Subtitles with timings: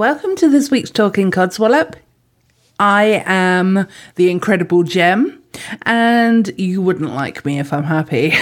[0.00, 1.96] Welcome to this week's Talking Codswallop.
[2.78, 5.42] I am the incredible Gem,
[5.82, 8.32] and you wouldn't like me if I'm happy.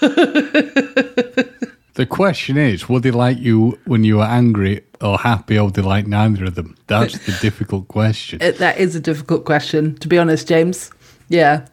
[1.94, 5.74] The question is, would they like you when you were angry or happy, or would
[5.74, 6.76] they like neither of them?
[6.86, 8.40] That's the difficult question.
[8.40, 10.92] It, that is a difficult question, to be honest, James.
[11.28, 11.66] Yeah.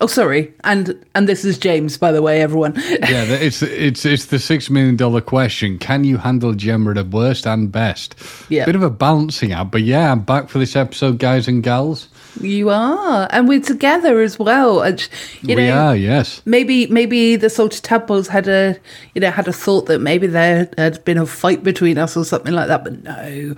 [0.00, 2.74] Oh, sorry, and and this is James, by the way, everyone.
[2.88, 5.78] yeah, it's it's it's the six million dollar question.
[5.78, 8.16] Can you handle Gemma at the worst and best?
[8.48, 8.64] Yeah.
[8.64, 12.08] Bit of a balancing act, but yeah, I'm back for this episode, guys and gals.
[12.40, 14.80] you are, and we're together as well.
[14.80, 15.08] Uh, and,
[15.42, 16.42] you we know, are, yes.
[16.44, 18.76] maybe maybe the salted tadpoles had a
[19.14, 22.24] you know had a thought that maybe there had been a fight between us or
[22.24, 23.54] something like that but no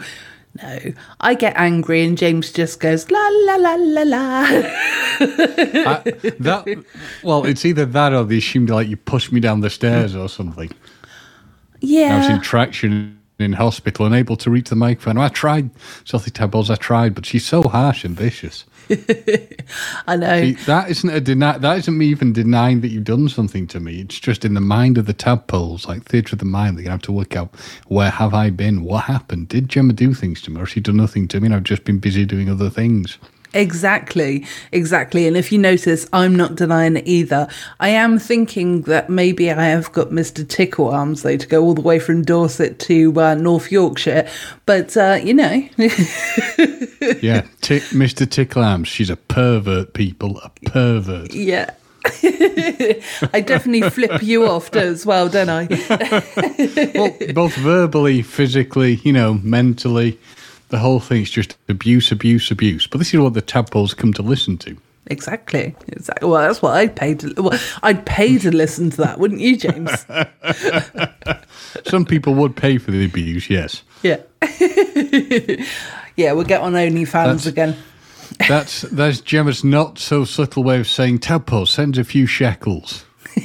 [0.62, 4.47] no i get angry and james just goes la la la la la
[5.19, 6.03] I,
[6.41, 6.85] that
[7.23, 10.29] well, it's either that or they assumed like you pushed me down the stairs or
[10.29, 10.71] something.
[11.81, 15.19] Yeah, I was in traction in hospital, unable to reach the microphone.
[15.19, 15.71] I tried,
[16.05, 18.65] Salty Tadpoles, I tried, but she's so harsh and vicious.
[20.06, 21.59] i know See, that isn't a deny.
[21.59, 24.01] That isn't me even denying that you've done something to me.
[24.01, 26.77] It's just in the mind of the tadpoles, like theatre of the mind.
[26.77, 27.55] They're gonna have to work out
[27.89, 30.81] where have I been, what happened, did Gemma do things to me, or has she
[30.81, 31.47] done nothing to me?
[31.47, 33.19] And I've just been busy doing other things.
[33.57, 37.49] Exactly exactly and if you notice i'm not denying it either
[37.81, 41.75] i am thinking that maybe i have got mr tickle arms though to go all
[41.75, 44.29] the way from dorset to uh, north yorkshire
[44.67, 45.69] but uh, you know
[47.23, 48.29] Yeah, Tick, Mr.
[48.29, 48.89] Tickle Arms.
[48.89, 51.35] She's a pervert, people, a pervert.
[51.35, 51.70] Yeah.
[52.23, 55.67] I definitely flip you off as well, don't I?
[56.95, 60.19] well, both verbally, physically, you know, mentally.
[60.69, 62.87] The whole thing is just abuse, abuse, abuse.
[62.87, 64.77] But this is what the tadpoles come to listen to.
[65.09, 65.77] Exactly.
[65.89, 66.29] Exactly.
[66.29, 67.33] Well, that's what I'd pay to.
[67.41, 70.05] Well, I'd pay to listen to that, wouldn't you, James?
[71.87, 73.83] Some people would pay for the abuse, yes.
[74.03, 74.19] Yeah.
[76.17, 77.77] yeah, we'll get on OnlyFans That's- again.
[78.48, 83.05] That's that's Gemma's not so subtle way of saying tadpole sends a few shekels.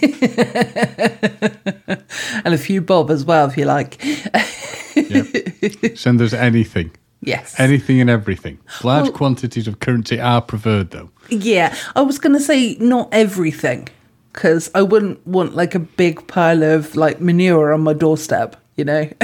[2.44, 4.02] And a few bob as well, if you like.
[5.96, 6.92] Send us anything.
[7.24, 7.60] Yes.
[7.60, 8.58] Anything and everything.
[8.84, 11.10] Large Well- quantities of currency are preferred though.
[11.30, 11.76] yeah.
[11.96, 13.88] I was going to say not everything,
[14.34, 18.86] because I wouldn't want like a big pile of like manure on my doorstep, you
[18.86, 19.08] know?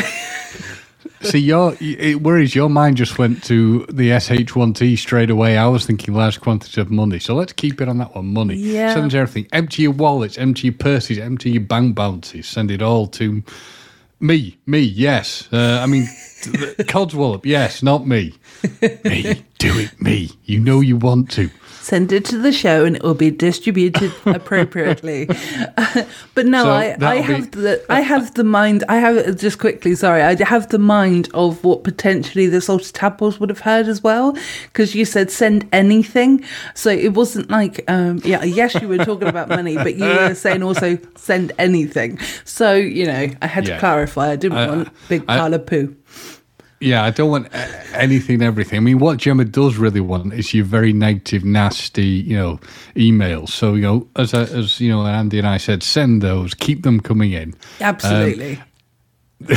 [1.22, 5.58] See, your it worries your mind just went to the SH1T straight away.
[5.58, 8.28] I was thinking large quantities of money, so let's keep it on that one.
[8.34, 8.94] Money, Yeah.
[8.94, 9.48] send everything.
[9.52, 12.46] Empty your wallets, empty your purses, empty your bank balances.
[12.46, 13.42] Send it all to
[14.20, 14.58] me.
[14.66, 15.48] Me, yes.
[15.52, 16.04] Uh, I mean,
[16.88, 18.34] Codswallop, yes, not me.
[18.82, 20.02] Me, do it.
[20.02, 21.50] Me, you know you want to.
[21.88, 25.26] Send it to the show and it will be distributed appropriately.
[26.36, 28.84] but no, So I, I that'll be- have the I have the mind.
[28.90, 29.96] I have just quickly.
[29.96, 34.04] Sorry, I have the mind of what potentially the salted tadpoles would have heard as
[34.04, 34.36] well,
[34.72, 36.44] because you said send anything.
[36.76, 40.34] So it wasn't like um, yeah, yes, you were talking about money, but you were
[40.46, 42.20] saying also send anything.
[42.44, 43.76] So you know, I had Yeah.
[43.76, 44.32] to clarify.
[44.32, 45.96] I didn't I- want big I- pile of poo.
[46.80, 48.78] Yeah, I don't want a- anything, everything.
[48.78, 52.60] I mean, what Gemma does really want is your very negative, nasty, you know,
[52.96, 53.50] emails.
[53.50, 56.84] So, you know, as I, as you know, Andy and I said, send those, keep
[56.84, 57.56] them coming in.
[57.82, 58.58] Absolutely.
[58.58, 58.64] Um,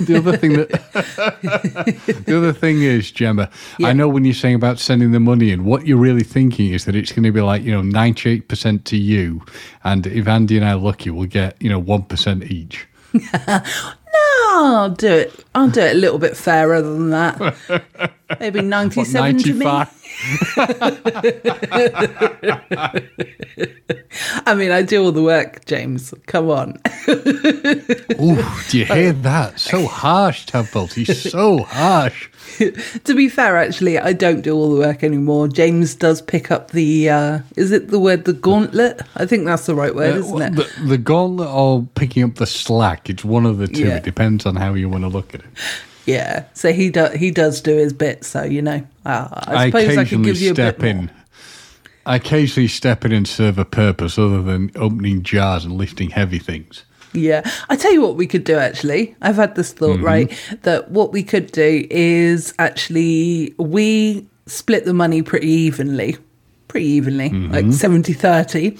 [0.00, 0.70] the other thing that
[2.26, 3.88] the other thing is, Gemma, Yeah.
[3.88, 6.84] I know when you're saying about sending the money in, what you're really thinking is
[6.84, 9.42] that it's going to be like you know, ninety eight percent to you,
[9.82, 12.86] and if Andy and I are lucky, we'll get you know one percent each.
[14.46, 15.44] I'll do it.
[15.54, 18.12] I'll do it a little bit fairer than that.
[18.40, 19.66] Maybe What, ninety-seven to me.
[24.46, 26.14] I mean, I do all the work, James.
[26.26, 26.80] Come on.
[27.08, 29.58] Ooh, do you hear that?
[29.58, 30.86] So harsh, Tadpole.
[30.88, 32.28] He's so harsh.
[33.04, 35.48] to be fair, actually, I don't do all the work anymore.
[35.48, 37.10] James does pick up the.
[37.10, 39.02] Uh, is it the word the gauntlet?
[39.16, 40.54] I think that's the right word, Uh, isn't it?
[40.56, 43.86] The, the gauntlet or picking up the slack, it's one of the two.
[43.86, 43.96] Yeah.
[43.96, 45.46] It depends on how you want to look at it.
[46.06, 46.44] Yeah.
[46.54, 47.14] So he does.
[47.14, 48.24] He does do his bit.
[48.24, 50.96] So you know, uh, I I, suppose I, could give you a step bit in.
[50.96, 51.10] more.
[52.06, 56.38] I occasionally step in and serve a purpose other than opening jars and lifting heavy
[56.38, 56.84] things.
[57.14, 57.48] Yeah.
[57.70, 59.16] I tell you what we could do actually.
[59.22, 60.04] I've had this thought, Mm-hmm.
[60.04, 60.58] right?
[60.62, 66.16] That what we could do is actually we split the money pretty evenly.
[66.68, 67.52] Pretty evenly, Mm-hmm.
[67.52, 68.76] like 70 30,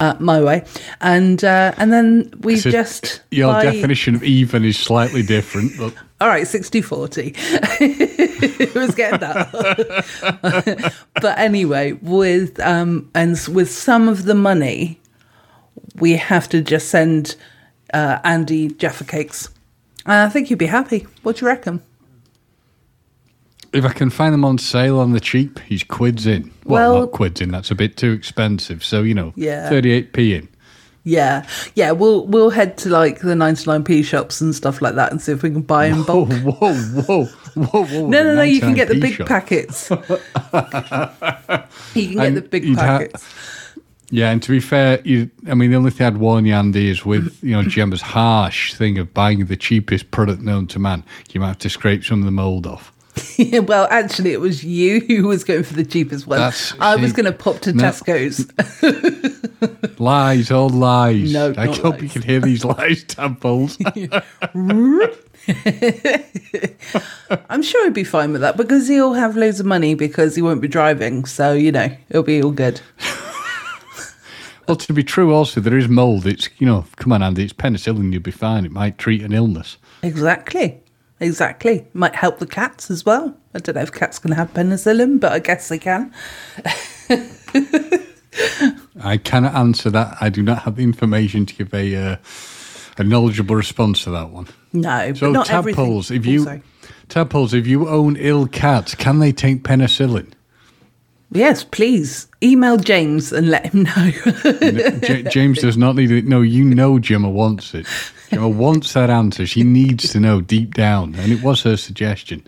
[0.00, 0.64] uh, my way.
[1.00, 3.22] And uh, and then we So just.
[3.30, 7.34] Your buy- definition of even is slightly different, but All right, 60 40.
[7.40, 10.94] it was getting that.
[11.22, 15.00] but anyway, with um and with some of the money,
[15.94, 17.36] we have to just send
[17.94, 19.48] uh, Andy Jaffa cakes.
[20.04, 21.06] And I think you'd be happy.
[21.22, 21.82] What do you reckon?
[23.72, 26.50] If I can find them on sale on the cheap, he's quids in.
[26.64, 27.50] Well, Well- not quids in.
[27.50, 28.82] That's a bit too expensive.
[28.84, 29.68] So you know, Yeah.
[29.68, 30.48] thirty-eight p in.
[31.02, 31.46] Yeah,
[31.76, 31.92] yeah.
[31.92, 35.20] We'll we'll head to like the ninety nine p shops and stuff like that and
[35.22, 36.28] see if we can buy in Whoa, bulk.
[36.42, 37.24] whoa, whoa,
[37.54, 38.06] whoa, whoa!
[38.08, 38.42] No, no, no.
[38.42, 39.26] You can get the big shop.
[39.28, 39.88] packets.
[39.90, 39.96] you
[42.06, 43.24] can get And the big you'd ha- packets.
[44.12, 46.90] Yeah, and to be fair, you, I mean, the only thing I'd warn you, Andy,
[46.90, 51.04] is with you know Gemma's harsh thing of buying the cheapest product known to man,
[51.32, 52.92] you might have to scrape some of the mold off.
[53.36, 56.38] Yeah, well, actually, it was you who was going for the cheapest one.
[56.38, 57.84] That's- I was going to pop to no.
[57.84, 58.50] Tesco's.
[59.98, 61.32] Lies, all lies.
[61.32, 63.76] No, I hope you can hear these lies, tadpoles.
[67.50, 70.42] I'm sure he'd be fine with that because he'll have loads of money because he
[70.42, 71.26] won't be driving.
[71.26, 72.80] So you know, it'll be all good.
[74.66, 76.26] well, to be true, also there is mold.
[76.26, 78.10] It's you know, come on, Andy, it's penicillin.
[78.12, 78.64] You'll be fine.
[78.64, 79.76] It might treat an illness.
[80.02, 80.80] Exactly.
[81.20, 81.86] Exactly.
[81.92, 83.36] Might help the cats as well.
[83.54, 86.12] I don't know if cats can have penicillin, but I guess they can.
[89.02, 90.16] I cannot answer that.
[90.20, 92.16] I do not have the information to give a uh,
[92.98, 94.46] a knowledgeable response to that one.
[94.72, 95.84] No, So but not everything.
[95.84, 96.62] tadpoles, if you sorry.
[97.08, 100.32] tadpoles, if you own ill cats, can they take penicillin?
[101.32, 104.10] Yes, please email James and let him know.
[105.02, 106.24] J- James does not need it.
[106.26, 107.86] No, you know Gemma wants it.
[108.30, 109.46] Gemma wants that answer.
[109.46, 112.42] She needs to know deep down, and it was her suggestion.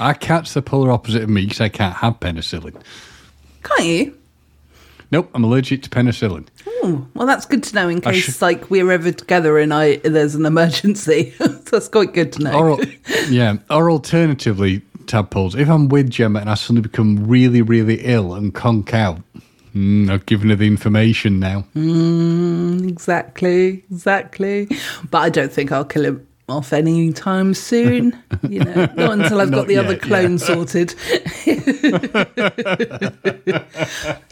[0.00, 2.80] Our cat's the polar opposite of me because I can't have penicillin.
[3.62, 4.18] Can't you?
[5.12, 6.48] Nope, I'm allergic to penicillin.
[6.66, 9.96] Oh, well, that's good to know in case should- like we're ever together and I
[9.96, 11.34] there's an emergency.
[11.38, 12.52] that's quite good to know.
[12.58, 12.78] Or,
[13.28, 18.34] yeah, or alternatively, tadpoles, if I'm with Gemma and I suddenly become really, really ill
[18.34, 19.20] and conk out,
[19.74, 21.64] mm, I've given her the information now.
[22.88, 24.68] Exactly, exactly.
[25.10, 28.16] But I don't think I'll kill him off any time soon.
[28.48, 30.94] You know, not until I've got Not the other yet, clone sorted.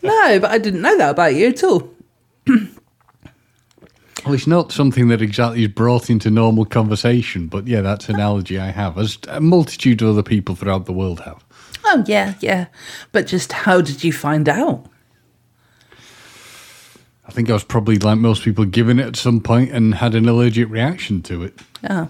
[0.03, 1.91] no, but I didn't know that about you at all.
[4.25, 8.17] Well, it's not something that exactly is brought into normal conversation, but yeah, that's an
[8.17, 11.43] analogy I have, as a multitude of other people throughout the world have.
[11.87, 12.67] Oh yeah, yeah.
[13.13, 14.85] But just how did you find out?
[17.31, 20.17] I think I was probably like most people given it at some point and had
[20.17, 21.57] an allergic reaction to it.
[21.89, 22.09] Oh.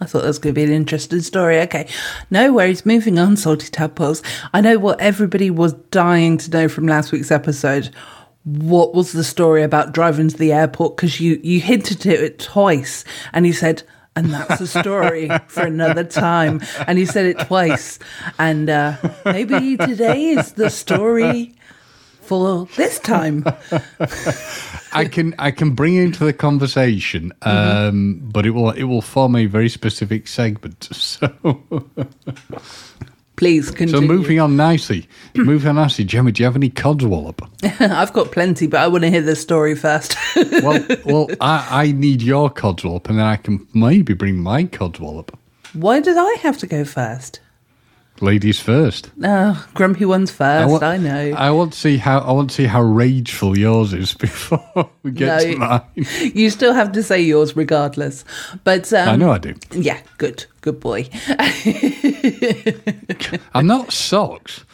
[0.00, 1.58] I thought that was going to be an interesting story.
[1.62, 1.88] Okay.
[2.30, 2.86] No worries.
[2.86, 4.22] Moving on, Salty Tadpoles.
[4.54, 7.90] I know what everybody was dying to know from last week's episode.
[8.44, 10.96] What was the story about driving to the airport?
[10.96, 13.82] Because you, you hinted at it twice and you said,
[14.14, 16.60] and that's a story for another time.
[16.86, 17.98] And you said it twice.
[18.38, 18.94] And uh,
[19.24, 21.56] maybe today is the story
[22.26, 23.44] for this time.
[24.92, 29.36] I can I can bring into the conversation, um, but it will it will form
[29.36, 30.88] a very specific segment.
[30.96, 31.28] So
[33.36, 34.00] Please continue.
[34.00, 36.04] so moving on nicely, moving on nicely.
[36.04, 37.46] Gemma, do you have any codswallop?
[37.80, 40.16] I've got plenty, but I want to hear the story first.
[40.62, 45.34] well, well, I, I need your codswallop, and then I can maybe bring my codswallop.
[45.74, 47.40] Why did I have to go first?
[48.20, 49.10] Ladies first.
[49.22, 50.70] Oh, grumpy ones first.
[50.70, 51.34] want, I know.
[51.36, 55.10] I want to see how I want to see how rageful yours is before we
[55.10, 55.82] get No, to mine.
[56.34, 58.24] you still have to say yours regardless.
[58.64, 59.54] But um, I know I do.
[59.72, 61.08] Yeah, good, good boy.
[63.54, 64.64] I'm not socks.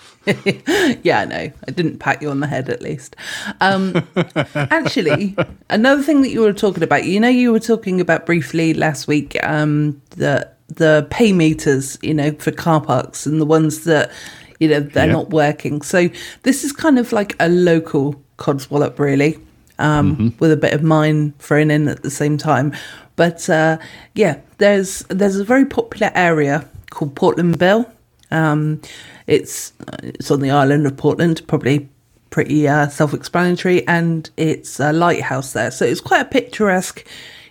[1.03, 1.53] yeah, I know.
[1.67, 3.17] I didn't pat you on the head at least.
[3.61, 4.07] Um,
[4.55, 5.35] actually,
[5.69, 9.09] another thing that you were talking about, you know, you were talking about briefly last
[9.09, 14.11] week um, the the pay meters, you know, for car parks and the ones that
[14.59, 15.12] you know they're Yeah.
[15.12, 15.83] not working.
[15.83, 16.09] So
[16.43, 19.38] this is kind of like a local codswallop, really,
[19.79, 22.73] um, with a bit of mine thrown in at the same time.
[23.17, 23.79] But uh,
[24.14, 27.91] yeah, there's there's a very popular area called Portland Bill.
[28.31, 28.81] Um,
[29.26, 31.88] it's it's on the island of Portland, probably
[32.31, 37.05] pretty uh, self-explanatory, and it's a lighthouse there, so it's quite a picturesque,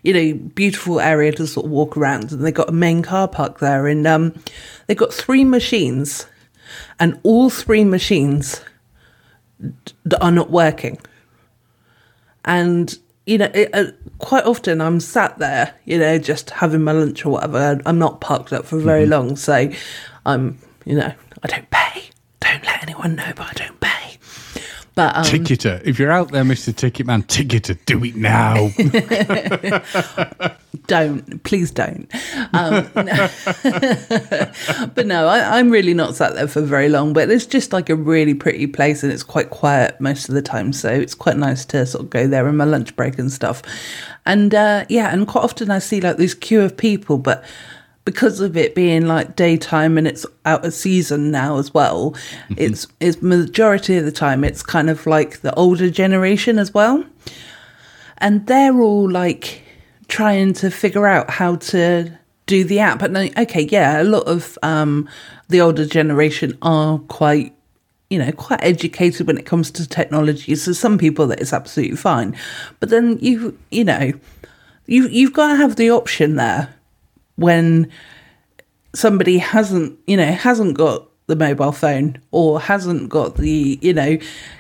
[0.03, 2.31] you know, beautiful area to sort of walk around.
[2.31, 4.34] And they've got a main car park there, and um,
[4.88, 6.25] they got three machines,
[7.00, 8.62] and all three machines
[9.62, 11.00] d- are not working.
[12.43, 16.91] And you know, it, uh, quite often I'm sat there, you know, just having my
[16.91, 17.79] lunch or whatever.
[17.86, 19.70] I'm not parked up for very long, so
[20.25, 22.10] I'm, you know, I don't pay.
[22.39, 24.00] Don't let anyone know, but I don't pay.
[24.95, 25.81] But um, Ticketer.
[25.86, 26.74] If you're out there, Mr.
[26.74, 28.69] Ticketman, ticketer, do it now.
[30.88, 32.10] don't please don't
[32.53, 33.29] um, no.
[34.93, 37.89] but no I, i'm really not sat there for very long but it's just like
[37.89, 41.38] a really pretty place and it's quite quiet most of the time so it's quite
[41.38, 43.62] nice to sort of go there in my lunch break and stuff
[44.25, 47.43] and uh, yeah and quite often i see like this queue of people but
[48.05, 52.15] because of it being like daytime and it's out of season now as well,
[52.58, 57.03] it's it's majority of the time it's kind of like the older generation as well.
[58.17, 59.63] And they're all like
[60.08, 62.12] trying to figure out how to
[62.46, 63.01] do the app.
[63.01, 65.08] And okay, yeah, a lot of um,
[65.50, 67.55] the older generation are quite
[68.10, 70.53] you know, quite educated when it comes to technology.
[70.55, 72.36] So some people that is absolutely fine.
[72.81, 74.12] But then you you know,
[74.86, 76.75] you you've got to have the option there
[77.41, 77.89] when
[78.93, 84.17] somebody hasn't, you know, hasn't got the mobile phone or hasn't got the, you know,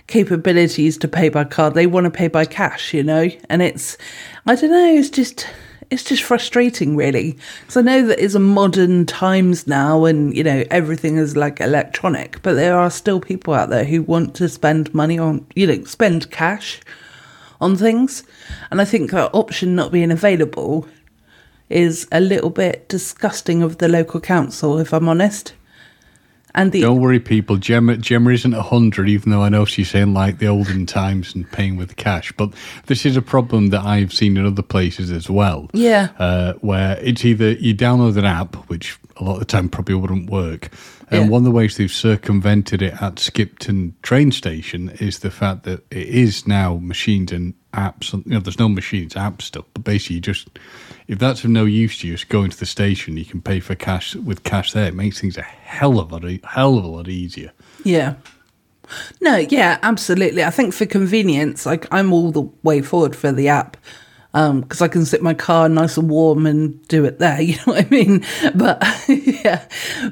[0.07, 1.73] capabilities to pay by card.
[1.73, 3.29] They want to pay by cash, you know?
[3.49, 3.97] And it's
[4.45, 5.47] I don't know, it's just
[5.91, 10.43] it's just frustrating really because i know that it's a modern times now and you
[10.43, 14.47] know everything is like electronic but there are still people out there who want to
[14.47, 16.79] spend money on you know spend cash
[17.59, 18.23] on things
[18.71, 20.87] and i think that option not being available
[21.71, 25.53] is a little bit disgusting of the local council if i'm honest
[26.53, 27.55] and the Don't worry, people.
[27.55, 31.33] Gemma, Gemma isn't a hundred, even though I know she's saying like the olden times
[31.33, 32.33] and paying with cash.
[32.33, 32.51] But
[32.87, 35.69] this is a problem that I've seen in other places as well.
[35.71, 36.09] Yeah.
[36.19, 39.95] uh, where it's either you download an app, which a lot of the time probably
[39.95, 40.69] wouldn't work,
[41.09, 41.29] and Yeah.
[41.29, 45.85] one of the ways they've circumvented it at Skipton train station is the fact that
[45.89, 48.11] it is now machines and apps.
[48.11, 50.49] You know, there's no machines, app stuff, but basically, you just
[51.11, 53.17] if that's of no use to you, just go into the station.
[53.17, 54.85] You can pay for cash with cash there.
[54.85, 57.51] It makes things a hell of a hell of a lot easier.
[57.83, 58.15] Yeah.
[59.19, 60.41] No, yeah, absolutely.
[60.41, 63.75] I think for convenience, like I'm all the way forward for the app
[64.31, 67.41] because I can sit my car nice and warm and do it there.
[67.41, 68.23] You know what I mean?
[68.55, 69.67] But yeah,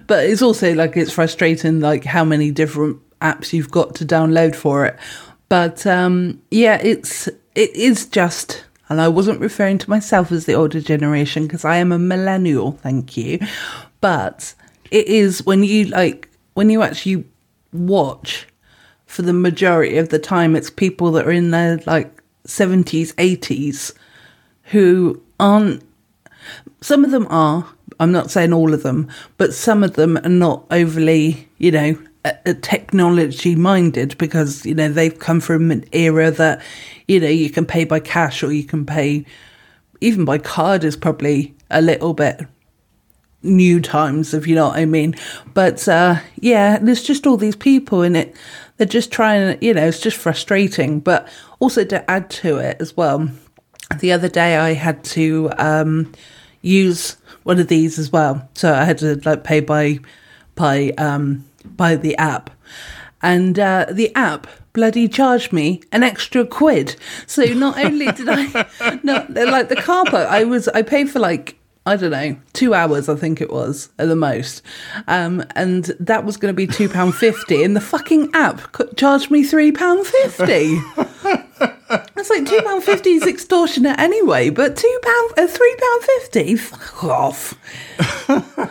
[0.06, 4.54] but it's also like it's frustrating, like how many different apps you've got to download
[4.54, 5.00] for it.
[5.48, 8.66] But um, yeah, it's it is just.
[8.90, 12.72] And I wasn't referring to myself as the older generation because I am a millennial,
[12.72, 13.40] thank you.
[14.02, 14.56] But
[14.92, 17.26] it is when you like when you actually
[17.72, 18.48] watch
[19.06, 23.94] for the majority of the time it's people that are in their like 70s 80s
[24.64, 25.84] who aren't
[26.82, 27.68] some of them are
[28.00, 31.98] i'm not saying all of them but some of them are not overly you know
[32.62, 36.62] technology minded because you know they've come from an era that
[37.10, 39.26] you know you can pay by cash or you can pay
[40.02, 42.42] even by card is probably a little bit
[43.42, 45.16] new times, if you know what I mean.
[45.54, 48.36] But uh, yeah, there's just all these people in it.
[48.78, 51.00] They're just trying, you know, it's just frustrating.
[51.00, 51.28] But
[51.60, 53.30] also to add to it as well,
[54.00, 56.12] the other day I had to um,
[56.62, 58.48] use one of these as well.
[58.54, 60.00] So I had to like pay by
[60.56, 62.50] by um, by the app,
[63.22, 66.96] and uh, the app bloody charged me an extra quid.
[67.28, 71.20] So not only did I, no, like the car park, I was I paid for
[71.20, 74.62] like I don't know, two hours, I think it was at the most.
[75.08, 77.66] Um, and that was going to be £2.50.
[77.66, 78.62] And the fucking app
[78.96, 81.46] charged me £3.50.
[82.16, 84.84] It's like £2.50 is extortionate anyway, but £2,
[85.38, 85.48] uh,
[86.32, 86.60] £3.50?
[86.60, 87.56] Fuck off.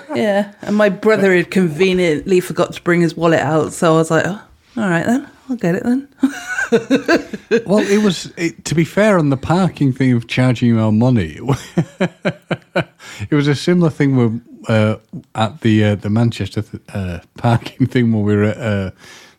[0.14, 0.52] yeah.
[0.62, 3.72] And my brother had conveniently forgot to bring his wallet out.
[3.72, 4.40] So I was like, oh,
[4.78, 6.08] all right then, I'll get it then.
[7.66, 10.92] well, it was it, to be fair on the parking thing of charging you more
[10.92, 11.38] money.
[13.30, 14.96] it was a similar thing with uh,
[15.34, 16.62] at the uh, the Manchester
[16.94, 18.90] uh, parking thing when we were at uh,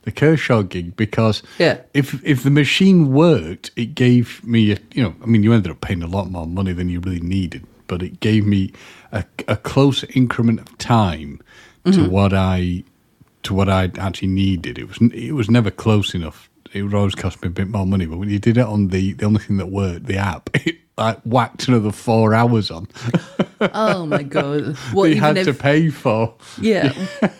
[0.03, 1.77] the Kershaw gig because Yeah.
[1.93, 5.71] if if the machine worked, it gave me a, you know I mean you ended
[5.71, 8.71] up paying a lot more money than you really needed, but it gave me
[9.11, 11.39] a, a close increment of time
[11.85, 12.83] to what I
[13.43, 14.77] to what I actually needed.
[14.77, 16.48] It was it was never close enough.
[16.73, 18.05] It would always cost me a bit more money.
[18.05, 20.77] But when you did it on the the only thing that worked, the app, it
[20.97, 22.85] like whacked another four hours on
[23.73, 24.75] Oh my God.
[24.93, 26.33] What, you had if- to pay for.
[26.61, 26.91] Yeah.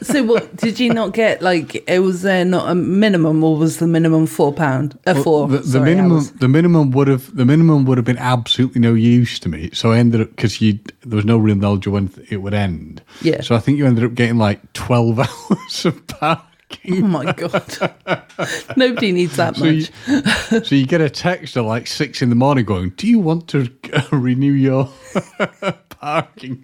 [0.02, 1.42] so what did you not get?
[1.42, 4.98] Like, it was there not a minimum, or was the minimum four pound?
[5.06, 5.48] Uh, four.
[5.48, 6.32] The, the sorry, minimum, hours.
[6.32, 9.70] the minimum would have, the minimum would have been absolutely no use to me.
[9.74, 12.54] So I ended up because you there was no real knowledge of when it would
[12.54, 13.02] end.
[13.22, 13.42] Yeah.
[13.42, 16.46] So I think you ended up getting like twelve hours of parking.
[16.92, 17.64] Oh my god!
[18.78, 20.66] Nobody needs that So you, much.
[20.68, 23.48] so you get a text at like six in the morning going, "Do you want
[23.50, 23.72] to
[24.12, 24.90] renew your
[25.90, 26.64] parking?"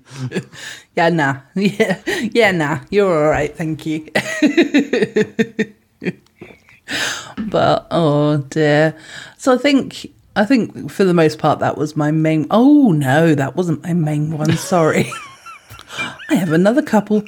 [0.95, 1.41] Yeah, nah.
[1.55, 2.01] Yeah,
[2.33, 2.79] yeah, nah.
[2.89, 4.07] You're all right, thank you.
[7.49, 8.95] but oh dear.
[9.37, 12.47] So I think I think for the most part that was my main.
[12.51, 14.55] Oh no, that wasn't my main one.
[14.57, 15.11] Sorry.
[16.29, 17.23] I have another couple.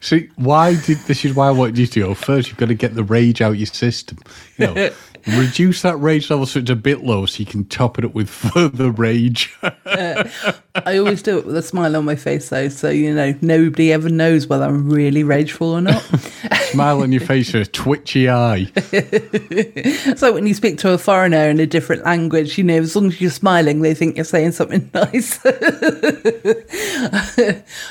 [0.00, 2.48] See, why did this is why I wanted you to go first.
[2.48, 4.18] You've got to get the rage out your system.
[4.56, 4.90] You know,
[5.26, 8.14] Reduce that rage level so it's a bit low so you can top it up
[8.14, 9.54] with further rage.
[9.62, 13.92] I always do it with a smile on my face, though, so you know nobody
[13.92, 16.02] ever knows whether I'm really rageful or not.
[16.70, 18.64] Smile on your face with a twitchy eye.
[20.16, 23.06] so when you speak to a foreigner in a different language, you know, as long
[23.06, 25.38] as you're smiling, they think you're saying something nice.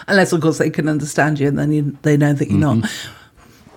[0.07, 2.89] Unless, of course, they can understand you, and then you, they know that you're not.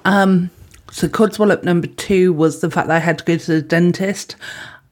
[0.05, 0.51] Um,
[0.91, 4.37] so codswallop number two was the fact that I had to go to the dentist.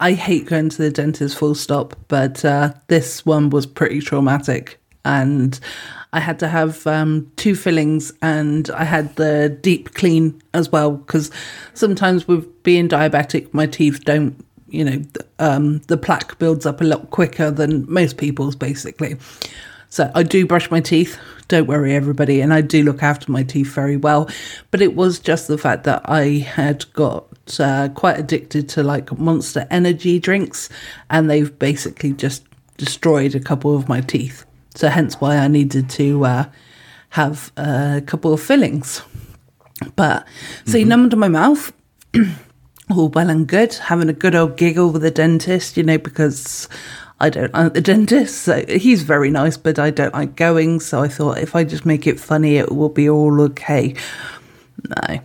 [0.00, 4.81] I hate going to the dentist, full stop, but uh, this one was pretty traumatic.
[5.05, 5.59] And
[6.12, 10.93] I had to have um, two fillings and I had the deep clean as well
[10.93, 11.31] because
[11.75, 15.02] sometimes with being diabetic, my teeth don't, you know,
[15.38, 19.17] um, the plaque builds up a lot quicker than most people's basically.
[19.88, 21.18] So I do brush my teeth.
[21.49, 22.40] Don't worry, everybody.
[22.40, 24.28] And I do look after my teeth very well.
[24.71, 27.26] But it was just the fact that I had got
[27.59, 30.68] uh, quite addicted to like monster energy drinks,
[31.09, 32.45] and they've basically just
[32.76, 34.45] destroyed a couple of my teeth.
[34.75, 36.45] So hence why I needed to uh,
[37.11, 39.02] have a couple of fillings.
[39.97, 40.26] But
[40.66, 41.73] so he numbed my mouth
[42.90, 46.68] all well and good, having a good old giggle with the dentist, you know, because
[47.20, 48.42] I don't like the dentist.
[48.42, 50.80] So he's very nice, but I don't like going.
[50.80, 53.94] So I thought if I just make it funny, it will be all okay.
[54.88, 55.20] No,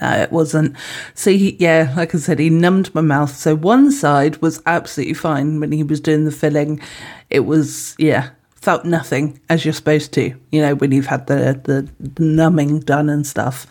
[0.00, 0.76] no, it wasn't.
[1.14, 3.34] So he, yeah, like I said, he numbed my mouth.
[3.34, 6.80] So one side was absolutely fine when he was doing the filling.
[7.30, 11.60] It was, yeah, felt nothing as you're supposed to, you know, when you've had the,
[11.64, 13.66] the, the numbing done and stuff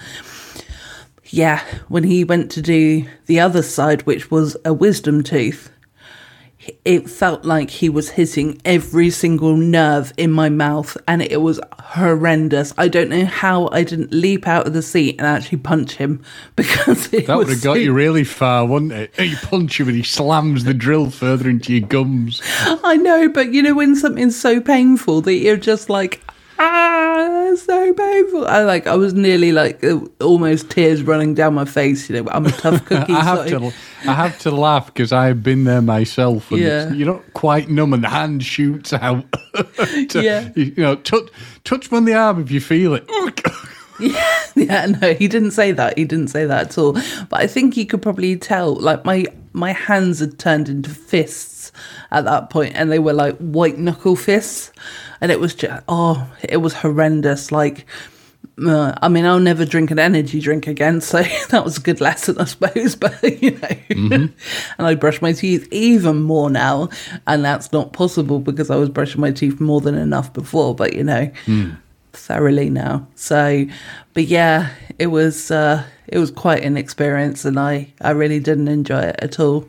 [1.32, 5.72] yeah, when he went to do the other side, which was a wisdom tooth,
[6.86, 11.60] it felt like he was hitting every single nerve in my mouth and it was
[11.80, 12.74] horrendous.
[12.78, 16.24] I don't know how I didn't leap out of the seat and actually punch him
[16.56, 19.12] because it That would have got so- you really far, wouldn't it?
[19.20, 22.42] You punch him and he slams the drill further into your gums.
[22.84, 26.22] I know, but you know when something's so painful that you're just like,
[26.60, 28.48] ah, so painful.
[28.48, 32.10] I like, I was nearly like uh, almost tears running down my face.
[32.10, 33.14] You know, I'm a tough cookie.
[33.14, 33.74] I have so- to,
[34.08, 36.52] I have to laugh because I've been there myself.
[36.52, 36.92] And Yeah.
[36.92, 39.26] you're not quite numb, and the hand shoots out.
[40.10, 40.50] to- Yeah.
[40.56, 41.30] you, know, touch
[41.64, 43.10] touch me on the arm if you feel it.
[44.02, 45.98] Yeah, yeah, no, he didn't say that.
[45.98, 46.94] He didn't say that at all.
[46.94, 51.72] But I think you could probably tell, like my my hands had turned into fists
[52.12, 54.72] at that point, and they were like white knuckle fists,
[55.22, 57.52] and it was just oh, it was horrendous.
[57.52, 57.86] Like,
[58.64, 62.02] uh, I mean, I'll never drink an energy drink again, so that was a good
[62.02, 62.96] lesson, I suppose.
[63.00, 64.34] But you know, and
[64.88, 66.90] I brush my teeth even more now,
[67.28, 70.76] and that's not possible because I was brushing my teeth more than enough before.
[70.76, 71.32] But you know
[72.14, 73.08] thoroughly now.
[73.16, 73.66] So,
[74.14, 78.68] but yeah, it was uh, it was quite an experience, and I I really didn't
[78.68, 79.68] enjoy it at all.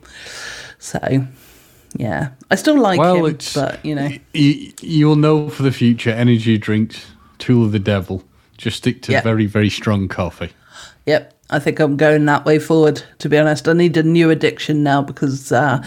[0.78, 1.26] So,
[1.96, 6.10] yeah, I still like Well, him, but you know, you, you'll know for the future.
[6.10, 7.06] Energy drinks,
[7.38, 8.22] tool of the devil.
[8.56, 9.22] Just stick to Yeah.
[9.22, 10.50] very very strong coffee.
[11.06, 13.02] yep, I think I'm going that way forward.
[13.18, 15.52] To be honest, I need a new addiction now because.
[15.52, 15.82] Uh,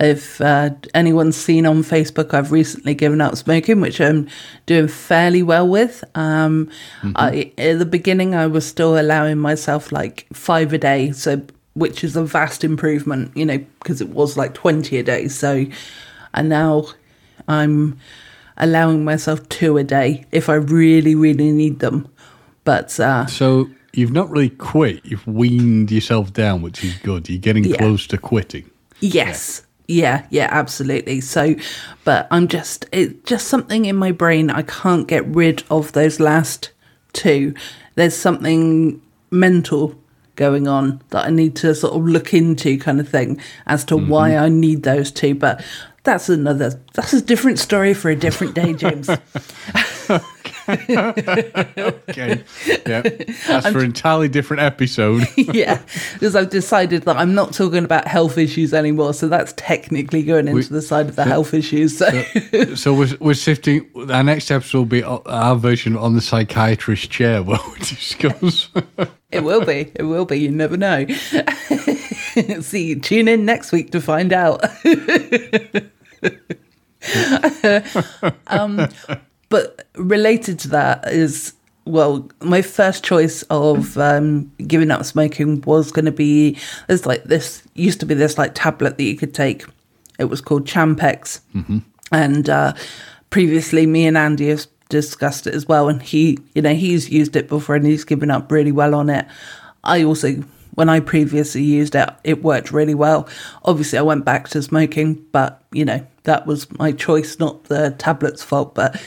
[0.00, 4.28] if uh, anyone's seen on Facebook, I've recently given up smoking, which I'm
[4.66, 6.02] doing fairly well with.
[6.16, 6.68] Um,
[7.14, 11.42] I, at the beginning, I was still allowing myself like five a day, so
[11.74, 15.28] which is a vast improvement, you know, because it was like 20 a day.
[15.28, 15.64] So,
[16.34, 16.86] and now
[17.48, 17.98] I'm
[18.56, 22.08] allowing myself two a day if I really, really need them.
[22.64, 25.04] But uh, So you've not really quit.
[25.04, 27.28] You've weaned yourself down, which is good.
[27.28, 27.76] You're getting Yeah.
[27.76, 28.70] close to quitting.
[29.00, 29.62] Yes.
[29.86, 31.20] Yeah, yeah, absolutely.
[31.20, 31.54] So,
[32.04, 34.50] but I'm just, it's just something in my brain.
[34.50, 36.70] I can't get rid of those last
[37.12, 37.54] two.
[37.94, 39.94] There's something mental
[40.36, 43.96] going on that I need to sort of look into, kind of thing, as to
[43.96, 44.44] why mm-hmm.
[44.44, 45.34] I need those two.
[45.34, 45.64] But
[46.02, 49.08] that's another, that's a different story for a different day, James.
[50.68, 52.42] Okay.
[52.86, 53.02] yeah.
[53.46, 55.26] That's for an entirely different episode.
[55.36, 55.82] yeah,
[56.14, 59.14] because I've decided that I'm not talking about health issues anymore.
[59.14, 61.98] So that's technically going into the side of the health issues.
[61.98, 62.10] So.
[62.74, 63.90] so we're, we're sifting.
[64.10, 68.68] Our next episode will be our version on the psychiatrist chair where we discuss.
[69.30, 69.92] It will be.
[69.94, 70.36] It will be.
[70.36, 71.06] You never know.
[72.60, 74.64] See, tune in next week to find out.
[78.46, 78.88] um,
[79.54, 81.52] but related to that is,
[81.84, 87.22] well, my first choice of um, giving up smoking was going to be there's like
[87.22, 89.64] this used to be this like tablet that you could take.
[90.18, 91.38] It was called Champix,
[92.10, 92.72] and uh,
[93.30, 95.88] previously me and Andy have discussed it as well.
[95.88, 99.08] And he, you know, he's used it before and he's given up really well on
[99.08, 99.24] it.
[99.84, 100.42] I also
[100.74, 103.28] when I previously used it, it worked really well.
[103.64, 107.94] Obviously, I went back to smoking, but you know that was my choice, not the
[107.98, 108.74] tablet's fault.
[108.74, 109.00] But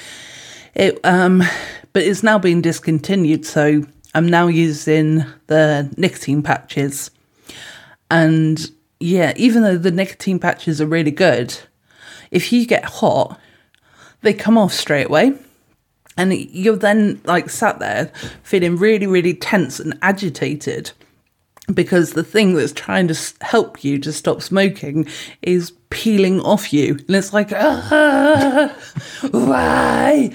[0.78, 1.44] it, um,
[1.92, 7.12] but it's now been discontinued, so I'm now using the nicotine patches.
[8.10, 8.60] And
[9.00, 11.58] yeah, even though the nicotine patches are really good,
[12.32, 13.40] if you get hot,
[14.22, 15.34] they come off straight away.
[16.16, 18.12] And you're then like sat there
[18.42, 20.92] feeling really, really tense and agitated
[21.74, 25.08] because the thing that's trying to help you to stop smoking
[25.42, 26.96] is peeling off you.
[27.08, 28.74] And it's like, ah,
[29.32, 30.32] why?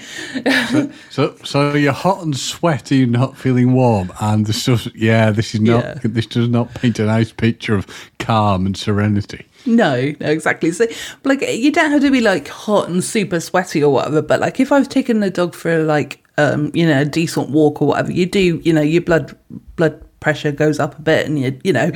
[1.09, 5.61] So, so you're hot and sweaty, not feeling warm, and this just yeah, this is
[5.61, 5.99] not Yeah.
[6.03, 7.87] this does not paint a nice picture of
[8.19, 9.45] calm and serenity.
[9.65, 10.71] No, no, exactly.
[10.71, 10.85] So,
[11.23, 14.21] like, you don't have to be like hot and super sweaty or whatever.
[14.21, 17.81] But like, if I've taken the dog for like, um, you know, a decent walk
[17.81, 19.37] or whatever, you do, you know, your blood
[19.75, 21.91] blood pressure goes up a bit, and you, you know,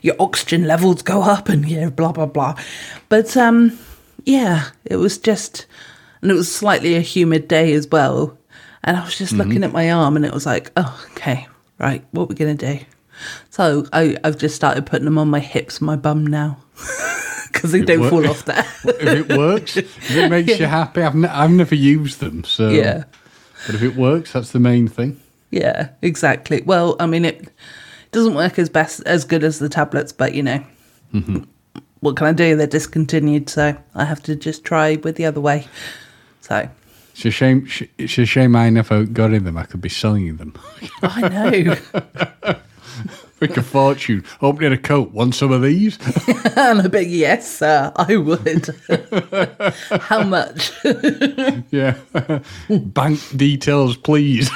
[0.00, 2.54] your oxygen levels go up, and you know, blah blah blah.
[3.08, 3.76] But um,
[4.24, 5.66] yeah, it was just,
[6.22, 8.38] and it was slightly a humid day as well,
[8.84, 11.46] and I was just looking at my arm, and it was like, oh, okay,
[11.78, 12.78] right, what are we gonna do?
[13.50, 16.58] So I, I've just started putting them on my hips, and my bum now,
[17.52, 18.64] because they don't wor- fall off there.
[18.84, 22.68] If it works, if it makes you happy, I've, ne- I've never used them, so
[22.68, 23.04] yeah,
[23.66, 25.20] But if it works, that's the main thing.
[25.56, 26.62] Yeah, exactly.
[26.62, 27.48] Well, I mean, it
[28.12, 30.62] doesn't work as best as good as the tablets, but you know,
[31.14, 31.44] mm-hmm.
[32.00, 32.56] what can I do?
[32.56, 35.66] They're discontinued, so I have to just try with the other way.
[36.42, 36.68] So
[37.12, 37.68] It's a shame.
[37.96, 39.56] It's a shame I never got in them.
[39.56, 40.54] I could be selling them.
[41.02, 42.56] I know,
[43.40, 44.24] Make a fortune.
[44.40, 45.10] Opening a coat.
[45.10, 45.98] Want some of these?
[46.56, 48.74] and a bet yes, sir, I would.
[50.00, 50.72] How much?
[51.70, 51.98] yeah.
[52.70, 54.50] Bank details, please.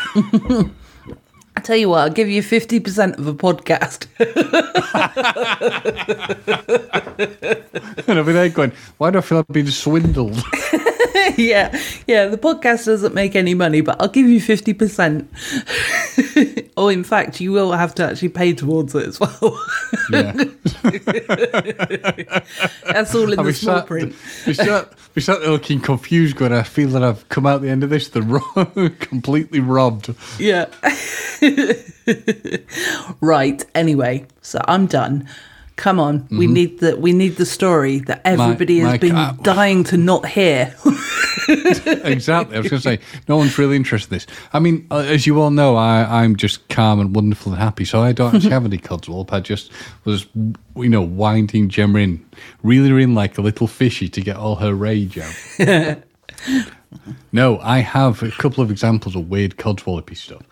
[1.57, 4.07] I tell you what, I'll give you fifty percent of a podcast.
[8.09, 10.37] and I'll be there going, why do I feel I've been swindled?
[11.37, 12.27] yeah, yeah.
[12.27, 15.31] The podcast doesn't make any money, but I'll give you fifty percent.
[16.77, 19.59] or oh, in fact, you will have to actually pay towards it as well.
[20.11, 20.33] yeah.
[22.93, 24.15] That's all in I'll the small sat, print.
[24.45, 27.71] be sat, be sat there looking confused, going, I feel that I've come out the
[27.71, 30.15] end of this the wrong, completely robbed.
[30.39, 30.67] Yeah.
[33.21, 33.65] right.
[33.75, 35.29] Anyway, so I'm done.
[35.81, 39.43] Come on, we need the we need the story that everybody has my been cat-
[39.43, 40.75] dying to not hear.
[41.49, 42.55] exactly.
[42.55, 44.27] I was going to say, no one's really interested in this.
[44.53, 47.87] I mean, uh, as you all know, I, I'm just calm and wonderful and happy,
[47.87, 49.33] so I don't actually have any codswallop.
[49.33, 49.73] I just
[50.05, 52.27] was, you know, winding Gemma in,
[52.62, 56.03] reeling her in like a little fishy to get all her rage out.
[57.33, 60.43] no, I have a couple of examples of weird codswallopy stuff.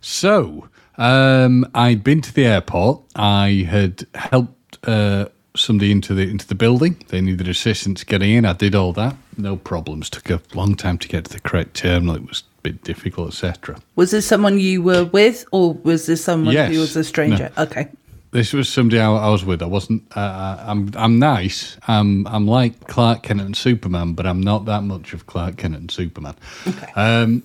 [0.00, 3.02] So, um, I'd been to the airport.
[3.16, 7.02] I had helped uh, somebody into the into the building.
[7.08, 8.44] They needed assistance getting in.
[8.44, 10.10] I did all that, no problems.
[10.10, 12.16] Took a long time to get to the correct terminal.
[12.16, 13.78] It was a bit difficult, etc.
[13.96, 16.72] was this someone you were with, or was this someone Yes.
[16.72, 17.50] who was a stranger?
[17.58, 17.88] Okay.
[18.30, 19.60] This was somebody I, I was with.
[19.60, 20.04] I wasn't.
[20.16, 20.90] Uh, I'm.
[20.96, 21.76] I'm nice.
[21.86, 22.26] I'm.
[22.26, 25.90] I'm like Clark Kent and Superman, but I'm not that much of Clark Kent and
[25.90, 26.34] Superman.
[26.66, 26.92] Okay.
[26.96, 27.42] Um,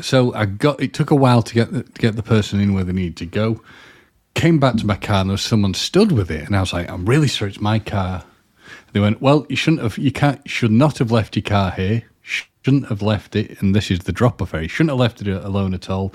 [0.00, 0.80] so I got.
[0.80, 3.16] It took a while to get the, to get the person in where they needed
[3.18, 3.62] to go.
[4.34, 6.72] Came back to my car and there was someone stood with it, and I was
[6.72, 8.24] like, "I'm really sorry, it's my car."
[8.92, 9.98] They went, "Well, you shouldn't have.
[9.98, 10.40] You can't.
[10.48, 12.04] Should not have left your car here.
[12.22, 13.60] Shouldn't have left it.
[13.60, 14.64] And this is the drop off area.
[14.64, 16.12] You shouldn't have left it alone at all."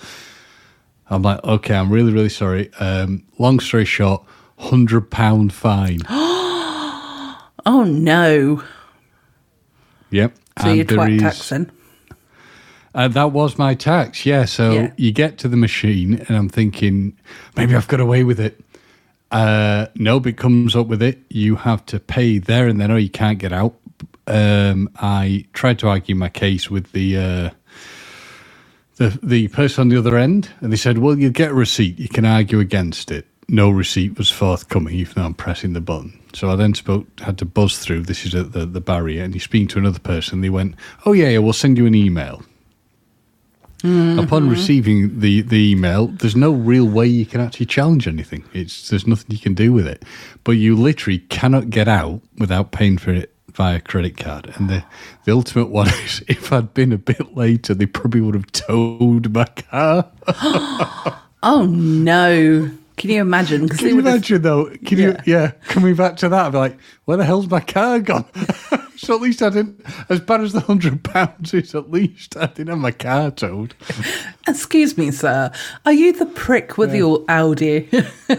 [1.10, 4.24] I'm like, "Okay, I'm really, really sorry." Um, long story short,
[4.58, 6.00] hundred pound fine.
[7.66, 8.62] Oh no!
[10.12, 10.36] yep.
[10.60, 11.72] So And you're twat is- taxing.
[12.96, 14.46] Uh, that was my tax, yeah.
[14.46, 14.92] So Yeah.
[14.98, 17.18] you get to the machine, and I'm thinking,
[17.58, 18.60] maybe I've got away with it.
[19.32, 21.20] Uh, nope, it comes up with it.
[21.30, 23.74] You have to pay there and then, or you can't get out.
[24.28, 27.50] Um, I tried to argue my case with the uh,
[28.98, 32.00] the the person on the other end, and they said, "Well, you get a receipt.
[32.00, 36.18] You can argue against it." No receipt was forthcoming, even though I'm pressing the button.
[36.34, 38.04] So I then spoke, had to buzz through.
[38.04, 40.42] This is at the, the barrier, and you're speaking to another person.
[40.42, 40.76] They went,
[41.06, 42.44] "Oh yeah, yeah, we'll send you an email."
[43.84, 44.20] Mm-hmm.
[44.20, 44.52] Upon mm-hmm.
[44.52, 48.46] receiving the, the email, there's no real way you can actually challenge anything.
[48.54, 50.04] It's there's nothing you can do with it.
[50.46, 54.54] But you literally cannot get out without paying for it via credit card.
[54.56, 54.86] And the
[55.26, 59.34] the ultimate one is if I'd been a bit later, they probably would have towed
[59.34, 60.10] my car.
[61.46, 62.72] Oh no!
[62.96, 63.68] Can you imagine?
[63.68, 64.70] Can you imagine though?
[64.86, 65.22] Can you Yeah.
[65.26, 68.24] yeah, coming back to that, I'd be like, where the hell's my car gone?
[68.98, 72.48] so at least I didn't, as bad as the hundred pounds is, at least I
[72.48, 73.74] didn't have my car towed.
[74.48, 75.52] Excuse me, sir.
[75.86, 77.90] Are you the prick with your Audi?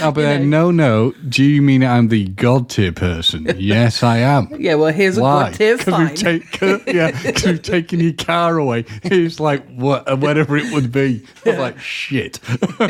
[0.00, 1.12] I'll be like, no, no.
[1.28, 3.46] Do you mean I'm the god tier person?
[3.56, 4.48] yes, I am.
[4.58, 6.08] yeah, well, here's a god tier fine.
[6.08, 8.84] we've, take, yeah, because we've taken your car away.
[9.02, 11.24] It's like what, uh, whatever it would be.
[11.44, 12.40] I'm like, shit.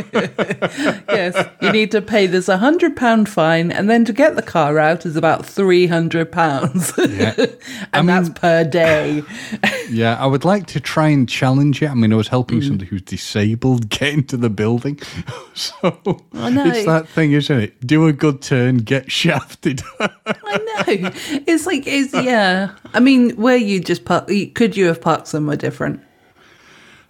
[1.08, 4.42] yes, you need to pay this a hundred pound fine, and then to get the
[4.42, 7.34] car out is about three hundred pounds, Yeah.
[7.92, 9.22] and I that's per day.
[9.88, 11.88] Yeah, I would like to try and challenge it.
[11.88, 12.66] I mean, I was helping Mm.
[12.66, 14.98] somebody who's disabled get into the building.
[15.54, 15.76] So
[16.34, 16.66] I know.
[16.66, 17.86] it's that thing, isn't it?
[17.86, 19.82] Do a good turn, get shafted.
[20.00, 21.10] I know.
[21.46, 22.72] It's like, it's yeah.
[22.94, 24.28] I mean, where you just park?
[24.54, 26.00] Could you have parked somewhere different?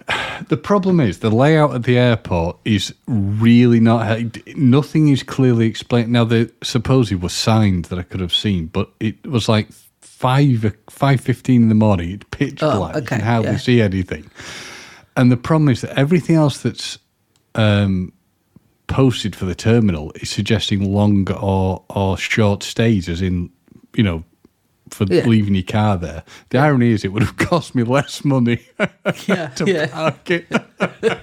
[0.48, 4.20] the problem is the layout of the airport is really not.
[4.56, 6.10] Nothing is clearly explained.
[6.12, 9.68] Now, the supposedly was signed that I could have seen, but it was like
[10.00, 12.10] five five fifteen in the morning.
[12.10, 12.96] It's pitch Oh, black.
[12.96, 13.56] you can hardly yeah.
[13.58, 14.30] see anything.
[15.16, 16.98] And the problem is that everything else that's
[17.54, 18.12] um,
[18.86, 23.50] posted for the terminal is suggesting long or or short stays, as in
[23.96, 24.24] you know.
[24.90, 25.24] For Yeah.
[25.26, 28.60] leaving your car there, the irony is it would have cost me less money
[29.26, 29.86] Yeah, to yeah.
[29.88, 30.46] park it.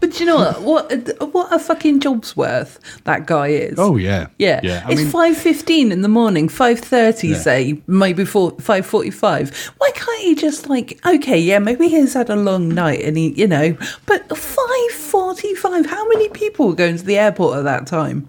[0.00, 0.62] But you know what?
[0.62, 3.78] What what a fucking job's worth that guy is.
[3.78, 4.82] Oh yeah, Yeah, yeah.
[4.86, 7.38] I it's five fifteen in the morning, five thirty, Yeah.
[7.38, 9.72] say maybe four, five forty-five.
[9.78, 13.28] Why can't he just like okay, yeah, maybe he's had a long night and he,
[13.34, 15.86] you know, but five forty-five.
[15.86, 18.28] How many people were going to the airport at that time?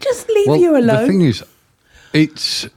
[0.00, 1.02] Just leave well, you alone.
[1.02, 1.44] the thing is,
[2.12, 2.68] it's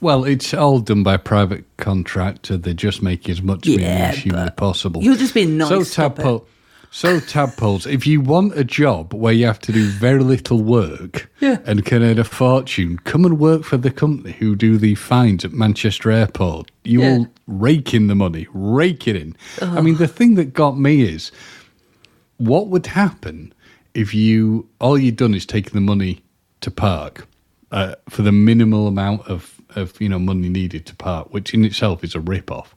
[0.00, 2.56] well, it's all done by private contractor.
[2.56, 5.02] They just make as much money Yeah, as humanly possible.
[5.02, 6.46] you're just being nice, So tadpole,
[6.90, 7.86] so tadpoles.
[7.86, 11.58] If you want a job where you have to do very little work Yeah.
[11.64, 15.44] and can earn a fortune, come and work for the company who do the fines
[15.44, 16.70] at Manchester Airport.
[16.84, 17.16] You Yeah.
[17.18, 19.36] will rake in the money, rake it in.
[19.62, 21.32] I mean, the thing that got me is
[22.36, 23.52] what would happen
[23.94, 26.20] if you all you'd done is taken the money
[26.60, 27.26] to park
[27.74, 31.64] uh, for the minimal amount of, of you know money needed to park, which in
[31.64, 32.74] itself is a rip off.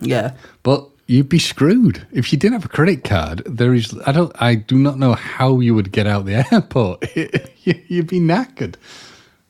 [0.00, 3.42] yeah, But you'd be screwed if you didn't have a credit card.
[3.46, 7.04] There is I don't I do not know how you would get out the airport.
[7.64, 8.74] you'd be knackered.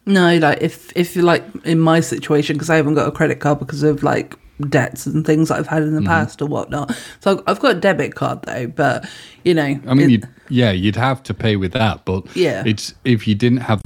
[0.06, 3.40] no, like if if you're like in my situation because I haven't got a credit
[3.40, 4.36] card because of like
[4.68, 5.96] debts and things that I've had Mm-hmm.
[5.96, 6.94] in the past or whatnot.
[7.20, 9.08] So I've got a debit card though, but
[9.44, 12.62] you know, I mean, it- you'd, yeah, you'd have to pay with that, but Yeah.
[12.66, 13.80] it's if you didn't have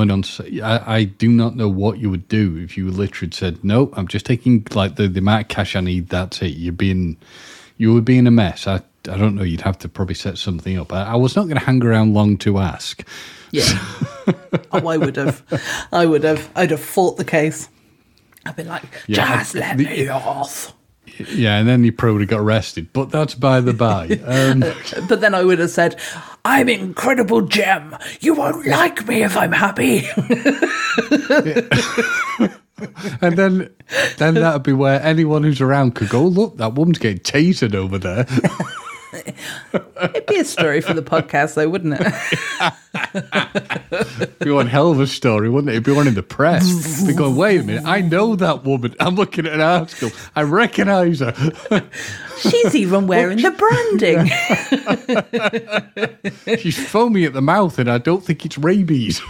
[0.00, 0.24] on.
[0.62, 4.08] I, I do not know what you would do if you literally said, "No, I'm
[4.08, 6.08] just taking like the, the amount of cash I need.
[6.08, 7.16] That's it." You'd be in,
[7.76, 8.66] you would be in a mess.
[8.66, 8.76] I
[9.08, 9.42] I don't know.
[9.42, 10.92] You'd have to probably set something up.
[10.92, 13.06] I, I was not going to hang around long to ask.
[13.50, 13.62] Yeah.
[14.72, 15.42] oh, I would have.
[15.92, 16.50] I would have.
[16.54, 17.68] I'd have fought the case.
[18.46, 20.74] I'd be like, Yeah, just I- let the- me off.
[21.30, 22.92] Yeah, and then you probably got arrested.
[22.92, 24.20] But that's by the by.
[24.24, 24.60] Um,
[25.08, 25.98] But then I would have said,
[26.48, 27.94] I'm incredible gem.
[28.20, 30.08] You won't like me if I'm happy.
[33.20, 33.68] and then
[34.16, 36.20] then that'd be where anyone who's around could go.
[36.20, 38.26] Oh, look, that woman's getting tasered over there.
[39.12, 42.12] It'd be a story for the podcast, though, wouldn't it?
[44.20, 45.74] It'd be one hell of a story, wouldn't it?
[45.74, 47.02] It'd be one in the press.
[47.02, 48.94] They're going, wait a minute, I know that woman.
[49.00, 50.10] I'm looking at an article.
[50.36, 51.34] I recognise her.
[52.38, 54.26] She's even wearing the branding.
[56.58, 59.20] She's foamy at the mouth, and I don't think it's rabies.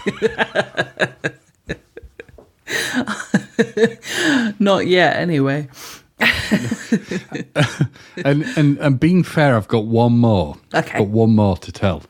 [4.59, 5.69] Not yet, anyway.
[8.25, 10.57] and, and and being fair, I've got one more.
[10.75, 10.99] Okay.
[10.99, 12.03] Got one more to tell.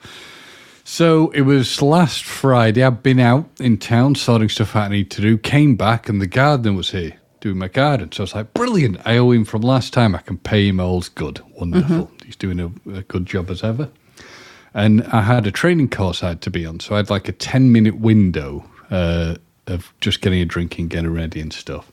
[0.84, 2.82] So it was last Friday.
[2.82, 5.36] I'd been out in town sorting stuff out I need to do.
[5.36, 8.10] Came back and the gardener was here doing my garden.
[8.10, 8.98] So I was like, brilliant.
[9.04, 10.14] I owe him from last time.
[10.14, 10.80] I can pay him.
[10.80, 11.40] All's good.
[11.56, 12.10] Wonderful.
[12.24, 13.90] He's doing a, a good job as ever.
[14.72, 16.80] And I had a training course I had to be on.
[16.80, 20.88] So I had like a 10 minute window uh, of just getting a drink and
[20.88, 21.92] getting ready and stuff.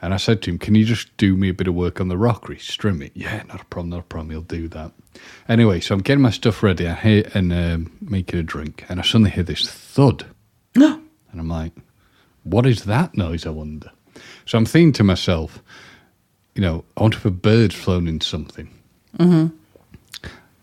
[0.00, 2.08] And I said to him, Can you just do me a bit of work on
[2.08, 2.58] the rockery?
[2.58, 3.12] Strum it.
[3.14, 4.30] Yeah, not a problem, not a problem.
[4.30, 4.92] He'll do that.
[5.48, 8.84] Anyway, so I'm getting my stuff ready I hear, and um, making a drink.
[8.88, 10.26] And I suddenly hear this thud.
[10.74, 11.00] and
[11.32, 11.72] I'm like,
[12.44, 13.90] What is that noise, I wonder?
[14.46, 15.62] So I'm thinking to myself,
[16.54, 18.68] You know, I wonder if a bird's flown into something.
[19.18, 19.54] Mm-hmm.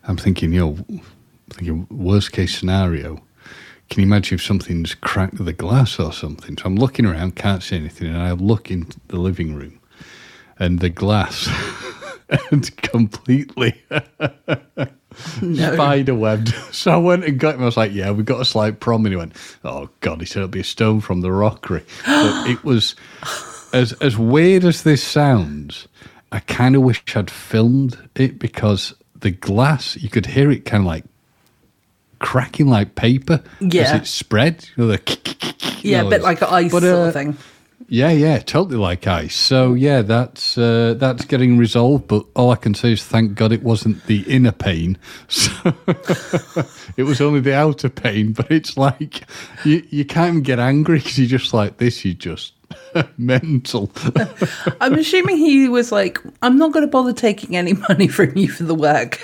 [0.08, 1.02] I'm thinking, you know,
[1.50, 3.22] thinking worst case scenario.
[3.90, 6.58] Can you imagine if something's cracked the glass or something?
[6.58, 9.80] So I'm looking around, can't see anything, and I look in the living room,
[10.60, 11.48] and the glass
[12.52, 13.82] and completely
[15.42, 15.74] No.
[15.74, 16.54] spider webbed.
[16.74, 17.62] So I went and got him.
[17.62, 20.26] I was like, "Yeah, we got a slight problem." And he went, "Oh God!" He
[20.26, 22.96] said, "It'll be a stone from the rockery." But it was
[23.72, 25.88] as as weird as this sounds.
[26.34, 30.82] I kind of wish I'd filmed it because the glass you could hear it kind
[30.82, 31.06] of like
[32.20, 33.98] cracking like paper as Yeah.
[33.98, 34.68] it spread.
[34.76, 35.46] You know, the
[35.82, 37.38] Yeah, a bit like ice But, sort uh, of thing.
[37.88, 39.36] Yeah, yeah, totally like ice.
[39.36, 42.08] So yeah, that's uh, that's getting resolved.
[42.08, 44.98] But all I can say is thank God it wasn't the inner pain.
[45.28, 45.52] So
[46.98, 48.32] it was only the outer pain.
[48.34, 49.30] But it's like
[49.64, 52.04] you you can't even get angry because you're just like this.
[52.04, 52.54] You just
[53.20, 53.92] mental.
[54.82, 58.48] I'm assuming he was like, I'm not going to bother taking any money from you
[58.48, 59.20] for the work.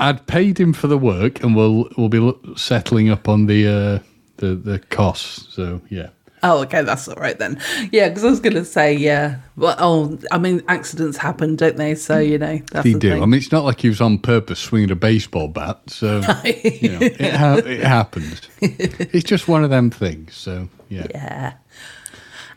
[0.00, 3.98] I'd paid him for the work, and we'll we'll be settling up on the uh,
[4.38, 5.54] the the costs.
[5.54, 6.08] So yeah.
[6.42, 7.60] oh, okay, that's all right then.
[7.92, 9.40] Yeah, because I was going to say, yeah.
[9.56, 11.94] Well, oh, I mean, accidents happen, don't they?
[11.94, 13.10] So, you know, that's They the do.
[13.10, 13.22] thing.
[13.22, 15.78] I mean, it's not like he was on purpose swinging a baseball bat.
[15.88, 18.40] So you know, it, ha- it happens.
[18.62, 20.34] It's just one of them things.
[20.34, 21.06] So yeah.
[21.10, 21.52] yeah.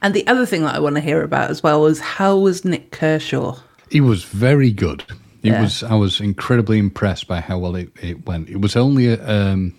[0.02, 2.64] And the other thing that I want to hear about as well is how was
[2.66, 3.60] Nik Kershaw?
[3.90, 5.04] he was very good.
[5.44, 5.62] It Yeah.
[5.62, 5.84] was.
[5.84, 8.50] I was incredibly impressed by how well it, it went.
[8.50, 9.74] It was only a, um,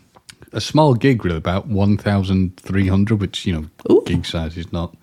[0.53, 4.03] a small gig, really, about one thousand three hundred, which you know, Ooh.
[4.07, 4.95] gig size is not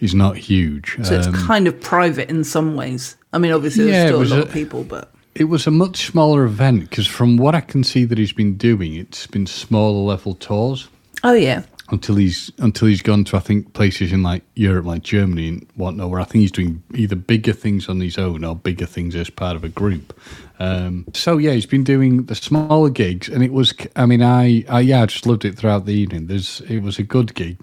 [0.00, 0.96] is not huge.
[1.02, 3.16] So it's Um, kind of private in some ways.
[3.32, 5.70] I mean, obviously, there's Yeah, still a lot a- of people, but It was a
[5.70, 9.46] much smaller event because, from what I can see that he's been doing, it's been
[9.46, 10.88] smaller level tours.
[11.24, 11.62] oh, yeah.
[11.90, 15.66] Until he's until he's gone to I think places in like Europe, like Germany and
[15.74, 19.14] whatnot, where I think he's doing either bigger things on his own or bigger things
[19.14, 20.18] as part of a group.
[20.58, 23.72] Um, so yeah, he's been doing the smaller gigs, and it was.
[23.96, 26.26] I mean, I, I yeah, I just loved it throughout the evening.
[26.26, 27.58] There's it was a good gig,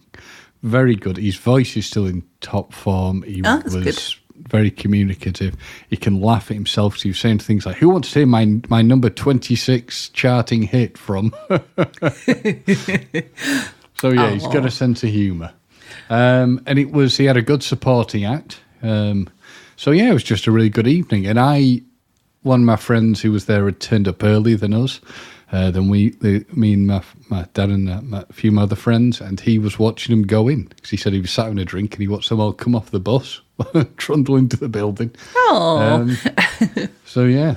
[0.63, 1.17] very good.
[1.17, 3.23] His voice is still in top form.
[3.23, 3.83] He that's was.
[3.83, 4.15] good.
[4.49, 5.55] Very communicative.
[5.89, 6.97] He can laugh at himself.
[6.97, 10.09] So he was saying things like, "Who wants to hear my my number twenty six
[10.09, 11.33] charting hit from?"
[13.99, 15.53] So yeah, he's got a sense of humour,
[16.09, 18.59] um, and it was he had a good supporting act.
[18.83, 19.29] Um,
[19.77, 21.25] so yeah, it was just a really good evening.
[21.25, 21.81] And I,
[22.43, 24.99] one of my friends who was there had turned up earlier than us,
[25.51, 28.55] uh, than we, the, me and my, my dad and uh, my, a few of
[28.55, 31.31] my other friends, and he was watching them go in because he said he was
[31.31, 33.41] sat having a drink and he watched them all come off the bus,
[33.97, 35.11] trundle into the building.
[35.35, 37.55] Oh, Um, so yeah,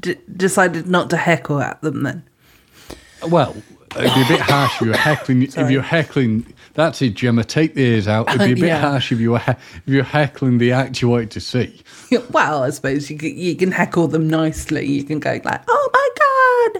[0.00, 2.24] D- decided not to heckle at them then.
[3.28, 3.56] Well,
[3.98, 5.42] it'd be a bit harsh if you were heckling.
[5.42, 7.44] if you're heckling, that's it, Gemma.
[7.44, 8.28] Take the ears out.
[8.28, 8.80] It'd be a bit Yeah.
[8.80, 11.80] harsh if you were if you're heckling the act you wanted to see.
[12.30, 14.86] Well, I suppose you can, you can heckle them nicely.
[14.86, 16.08] You can go like, "Oh my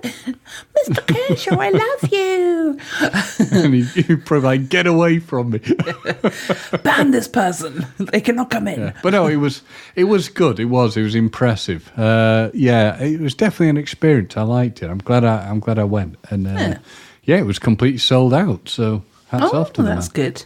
[0.03, 0.13] god,
[0.87, 1.07] Mr.
[1.29, 2.79] Kershaw, I love you!
[3.59, 5.59] and he'd probably get away from me.
[6.83, 7.87] Ban this person.
[7.99, 9.63] They cannot come in." but no, it was
[9.95, 10.61] it was good.
[10.61, 11.91] It was it was impressive.
[11.99, 14.37] Uh, yeah, it was definitely an experience.
[14.37, 14.91] I liked it.
[14.91, 16.17] I'm glad I I'm glad I went.
[16.31, 16.79] And uh, Yeah.
[17.27, 17.37] Yeah.
[17.37, 18.69] it was completely sold out.
[18.69, 20.43] So hats Oh, off to the that's good.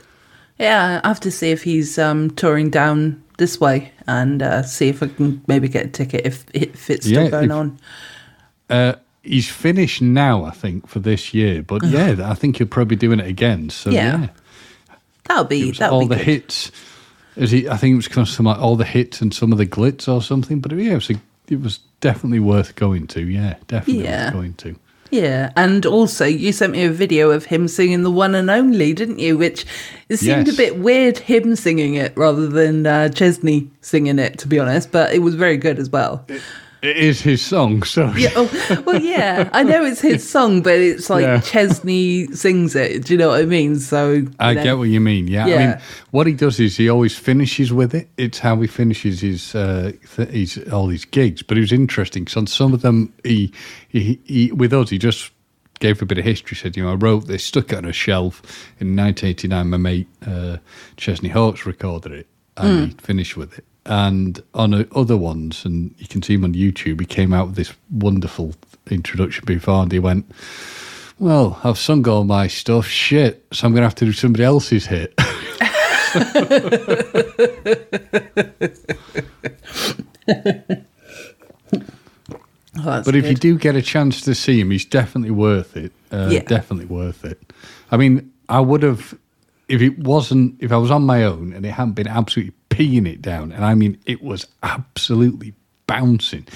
[0.58, 4.88] Yeah, I have to see if he's um, touring down this way and uh, see
[4.88, 7.78] if I can maybe get a ticket if, if it's still Yeah, going if- on.
[8.68, 11.62] Uh, he's finished now, I think, for this year.
[11.62, 13.70] But yeah, I think he'll probably be doing it again.
[13.70, 14.20] So Yeah.
[14.20, 14.28] yeah.
[15.24, 16.24] That'll be that'll all be the good.
[16.24, 16.72] hits.
[17.36, 17.68] Is he?
[17.68, 19.66] I think it was kind of some like all the hits and some of the
[19.66, 20.60] glitz or something.
[20.60, 21.14] But yeah, it was, a,
[21.48, 23.20] it was definitely worth going to.
[23.22, 24.24] Yeah, definitely Yeah.
[24.26, 24.76] worth going to.
[25.10, 28.92] Yeah, and also you sent me a video of him singing the one and only,
[28.92, 29.36] didn't you?
[29.36, 29.66] Which
[30.08, 30.54] it seemed Yes.
[30.54, 34.92] a bit weird him singing it rather than uh, Chesney singing it, to be honest.
[34.92, 36.24] But it was very good as well.
[36.28, 36.40] It
[36.82, 41.10] is his song, so Yeah, oh, well, yeah, I know it's his song, but it's
[41.10, 41.40] like Yeah.
[41.40, 43.04] Chesney sings it.
[43.04, 43.78] Do you know what I mean?
[43.78, 44.62] So I know.
[44.62, 45.28] get what you mean.
[45.28, 45.44] Yeah.
[45.44, 45.78] I mean,
[46.10, 48.08] what he does is he always finishes with it.
[48.16, 51.42] It's how he finishes his uh, th- his all his gigs.
[51.42, 53.52] But it was interesting because on some of them, he,
[53.88, 55.32] he he with us he just
[55.80, 56.56] gave a bit of history.
[56.56, 58.40] Said, you know, I wrote this, stuck it on a shelf
[58.80, 59.68] in 1989.
[59.70, 60.58] My mate uh,
[60.96, 63.64] Chesney Hawkes recorded it, and he finished with it.
[63.86, 67.56] And on other ones, and you can see him on YouTube, he came out with
[67.56, 68.54] this wonderful
[68.90, 70.30] introduction before, and he went.
[71.18, 72.86] Well, I've sung all my stuff.
[72.86, 73.44] Shit.
[73.52, 75.14] So I'm going to have to do somebody else's hit.
[82.82, 85.92] Oh, but if you do get a chance to see him, he's definitely worth it.
[86.12, 86.40] Uh, Yeah.
[86.42, 87.52] Definitely worth it.
[87.90, 89.18] I mean, I would have,
[89.70, 93.06] if it wasn't, if I was on my own and it hadn't been absolutely peeing
[93.06, 95.54] it down, and I mean, it was absolutely
[95.86, 96.46] bouncing.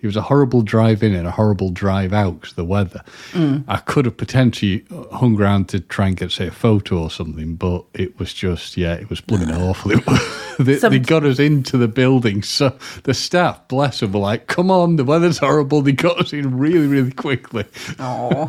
[0.00, 3.02] it was a horrible drive in and a horrible drive out because the weather.
[3.32, 3.64] Mm.
[3.68, 7.54] I could have potentially hung around to try and get say a photo or something,
[7.56, 9.92] but it was just yeah, it was blooming awful.
[9.92, 10.20] It was,
[10.58, 14.46] they, Some- they got us into the building, so the staff, bless them, were like,
[14.46, 17.64] "Come on, the weather's horrible." They got us in really, really quickly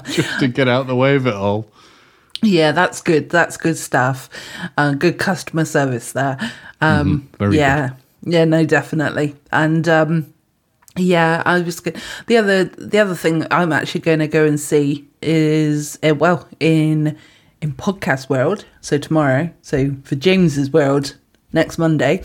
[0.06, 1.72] just to get out of the way of it all.
[2.42, 3.30] Yeah, that's good.
[3.30, 4.30] That's good stuff.
[4.78, 6.38] Uh, good customer service there.
[6.82, 7.54] Um, Mm-hmm.
[7.54, 7.92] yeah,
[8.24, 9.36] yeah, no, definitely.
[9.52, 10.34] And um,
[10.98, 11.92] yeah, I was go-
[12.28, 16.48] the other the other thing I'm actually going to go and see is uh, well
[16.60, 17.18] in
[17.62, 18.66] in podcast world.
[18.82, 21.16] So tomorrow, so for James's world
[21.54, 22.24] next Monday.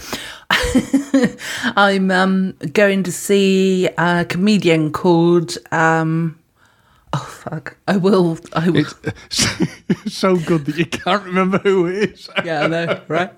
[1.76, 6.38] I'm um, going to see a comedian called um,
[7.12, 9.46] oh fuck I will I will It's
[10.14, 12.28] so good that you can't remember who it is.
[12.44, 13.32] yeah I know right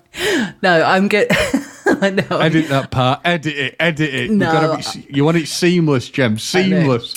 [0.61, 1.27] no I'm good
[1.85, 3.21] I know Edit that part.
[3.25, 3.75] Edit it.
[3.79, 4.31] Edit it.
[4.31, 4.77] No.
[4.77, 6.37] Be, you want it seamless, Gem.
[6.39, 7.13] Seamless.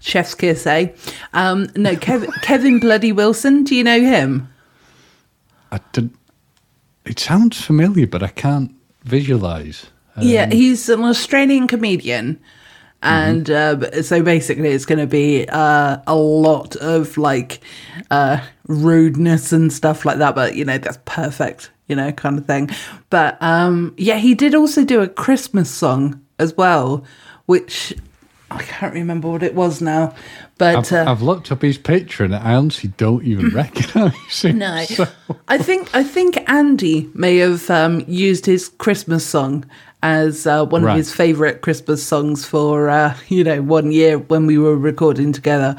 [0.00, 0.88] chef's kiss eh
[1.32, 4.48] um, no Kev, Kevin Bloody Wilson do you know him
[5.72, 6.10] I did,
[7.04, 8.72] it sounds familiar, but I can't
[9.04, 9.86] visualize.
[10.20, 12.40] yeah he's an Australian comedian
[13.06, 17.60] and uh, so basically it's going to be uh, a lot of like
[18.10, 22.46] uh, rudeness and stuff like that but you know that's perfect you know kind of
[22.46, 22.68] thing.
[23.10, 27.04] But um, yeah he did also do a christmas song as well
[27.46, 27.94] which
[28.50, 30.14] i can't remember what it was now
[30.58, 34.58] but I've, uh, I've looked up his picture and I honestly don't even recognise him.
[34.58, 35.06] no, So-
[35.48, 39.66] I think I think Andy may have um, used his Christmas song
[40.06, 40.92] as uh, one Right.
[40.92, 45.32] of his favourite Christmas songs for uh, you know one year when we were recording
[45.32, 45.74] together.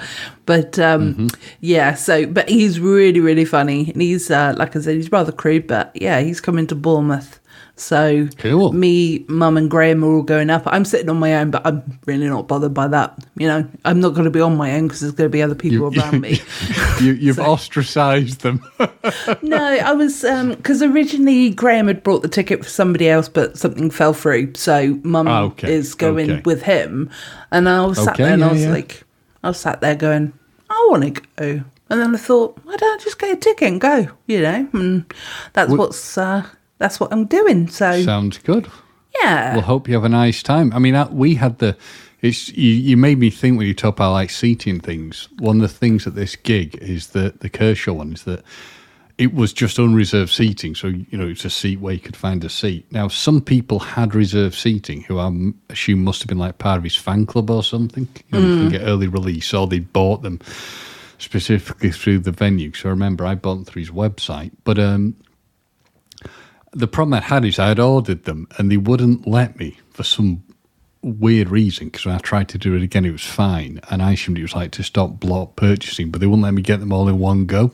[0.45, 1.27] But um, Mm-hmm.
[1.61, 5.31] yeah, so but he's really really funny, and he's uh, like I said, he's rather
[5.31, 7.36] crude, but yeah, he's coming to Bournemouth.
[7.79, 8.73] So Cool.
[8.73, 10.63] me, Mum, and Graham are all going up.
[10.65, 13.17] I'm sitting on my own, but I'm really not bothered by that.
[13.37, 15.43] You know, I'm not going to be on my own because there's going to be
[15.43, 16.41] other people You- around me.
[17.01, 18.63] you, you've ostracised them.
[19.41, 20.21] No, I was
[20.55, 24.53] because originally Graham had brought the ticket for somebody else, but something fell through.
[24.55, 26.41] So Mum Ah, okay, is going okay.
[26.45, 27.09] with him,
[27.51, 28.71] and I was sat Okay, there and I was yeah.
[28.71, 29.03] like,
[29.43, 30.33] I was sat there going,
[30.69, 33.67] I want to go, and then I thought, why don't I just get a ticket
[33.69, 34.07] and go?
[34.25, 35.05] You know, and
[35.53, 36.45] that's Well- what's uh,
[36.77, 37.67] that's what I'm doing.
[37.67, 38.69] So Sounds good.
[39.21, 40.71] yeah, Well, hope you have a nice time.
[40.73, 41.75] I mean, uh, we had the.
[42.21, 45.29] It's you, you made me think when you talk about like seating things.
[45.37, 48.43] One of the things at this gig is that the Kershaw one is that
[49.19, 50.73] it was just unreserved seating.
[50.73, 52.91] So you know, it's a seat where you could find a seat.
[52.91, 55.31] Now, some people had reserved seating who I
[55.69, 58.07] assume must have been like part of his fan club or something.
[58.31, 60.39] You know, you can get early release, or they bought them
[61.19, 62.73] specifically through the venue.
[62.73, 65.15] So I remember I bought them through his website, but um,
[66.73, 70.03] the problem I had is I had ordered them and they wouldn't let me for
[70.03, 70.43] some
[71.01, 73.79] weird reason because when I tried to do it again, it was fine.
[73.89, 76.61] And I assumed it was like to stop block purchasing, but they wouldn't let me
[76.61, 77.71] get them all in one go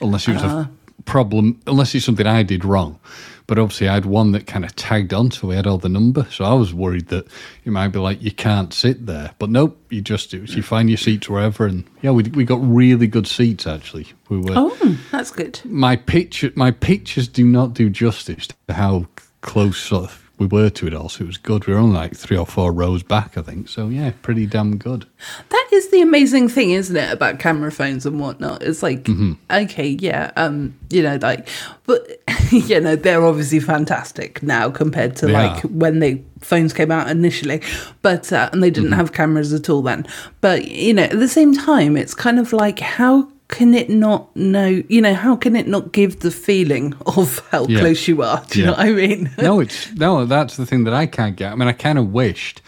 [0.00, 0.64] unless it was a uh-huh.
[1.04, 2.98] problem, unless it's something I did wrong.
[3.46, 5.88] But obviously, I had one that kind of tagged on, so we had all the
[5.88, 6.26] number.
[6.30, 7.26] So I was worried that
[7.64, 10.46] it might be like you can't sit there, but nope, you just do.
[10.46, 14.08] So you find your seats wherever, and yeah, we we got really good seats actually.
[14.28, 15.60] We were oh, that's good.
[15.64, 19.06] my picture my pictures do not do justice to how
[19.42, 21.08] close sort of we were to it all.
[21.08, 21.66] So it was good.
[21.66, 23.68] We were only like three or four rows back, I think.
[23.68, 25.06] So yeah, pretty damn good.
[25.50, 28.62] That is the amazing thing, isn't it, about camera phones and whatnot?
[28.62, 29.32] It's like, Mm-hmm.
[29.50, 31.48] okay, yeah, um, you know, like,
[31.86, 32.06] but
[32.50, 35.68] you know, they're obviously fantastic now compared to They like are.
[35.68, 37.62] when the phones came out initially,
[38.02, 38.98] but uh, and they didn't Mm-hmm.
[38.98, 40.06] have cameras at all then.
[40.40, 43.30] But you know, at the same time, it's kind of like how.
[43.48, 44.82] Can it not know?
[44.88, 47.80] You know, how can it not give the feeling of how Yeah.
[47.80, 48.42] close you are?
[48.50, 48.70] Do you Yeah.
[48.72, 49.30] know what I mean?
[49.38, 50.24] no, it's no.
[50.24, 51.52] That's the thing that I can't get.
[51.52, 52.62] I mean, I kind of wished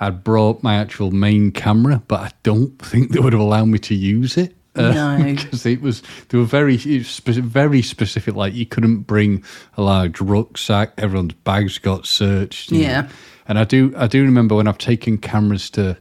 [0.00, 3.78] I'd brought my actual main camera, but I don't think they would have allowed me
[3.80, 4.54] to use it.
[4.76, 5.24] Uh, No.
[5.34, 8.34] because it was they were very it was speci- very specific.
[8.36, 9.42] Like you couldn't bring
[9.76, 10.92] a large rucksack.
[10.98, 12.70] Everyone's bags got searched.
[12.70, 12.88] you know.
[12.88, 13.08] Yeah.
[13.48, 15.96] And I do I do remember when I've taken cameras to.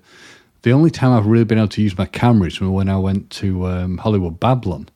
[0.67, 3.29] The only time I've really been able to use my camera is when I went
[3.29, 4.89] to um, Hollywood Babylon.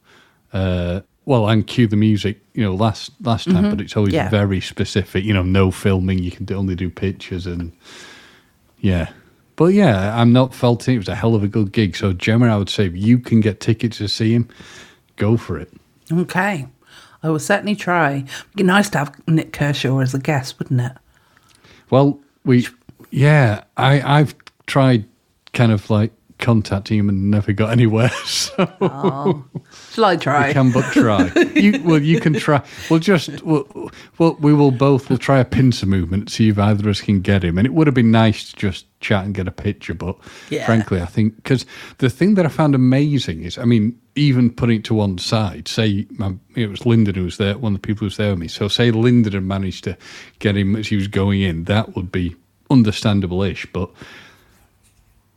[0.51, 4.29] Uh, well, and cue the music, you know, last last time, but it's always Yeah.
[4.29, 5.23] very specific.
[5.23, 6.19] You know, no filming.
[6.19, 7.71] You can only do pictures and
[8.81, 9.11] yeah.
[9.55, 10.95] But yeah, I'm not faulting.
[10.95, 11.95] It was a hell of a good gig.
[11.95, 14.49] So Gemma, I would say if you can get tickets to see him,
[15.15, 15.71] go for it.
[16.11, 16.67] Okay,
[17.23, 18.25] I will certainly try.
[18.25, 20.91] It'd be nice to have Nik Kershaw as a guest, wouldn't it?
[21.89, 22.67] Well, we
[23.09, 24.35] yeah, I I've
[24.67, 25.05] tried
[25.53, 28.09] kind of like contacting him and never got anywhere.
[28.25, 29.45] So Oh.
[29.91, 30.47] Shall I try?
[30.47, 31.31] we can but try.
[31.55, 32.63] you, well, you can try.
[32.89, 36.81] We'll just, we'll, well, we will both, we'll try a pincer movement, see if either
[36.81, 37.57] of us can get him.
[37.59, 39.93] And it would have been nice to just chat and get a picture.
[39.93, 40.17] But
[40.49, 40.65] Yeah.
[40.65, 41.65] frankly, I think, because
[41.99, 45.67] the thing that I found amazing is, I mean, even putting it to one side,
[45.67, 48.31] say my, it was Lyndon who was there, one of the people who was there
[48.31, 48.47] with me.
[48.47, 49.95] So say Lyndon had managed to
[50.39, 52.35] get him as he was going in, that would be
[52.71, 53.67] understandable ish.
[53.71, 53.91] But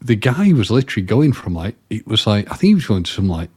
[0.05, 3.02] the guy was literally going from like, it was like, I think he was going
[3.05, 3.50] to some like,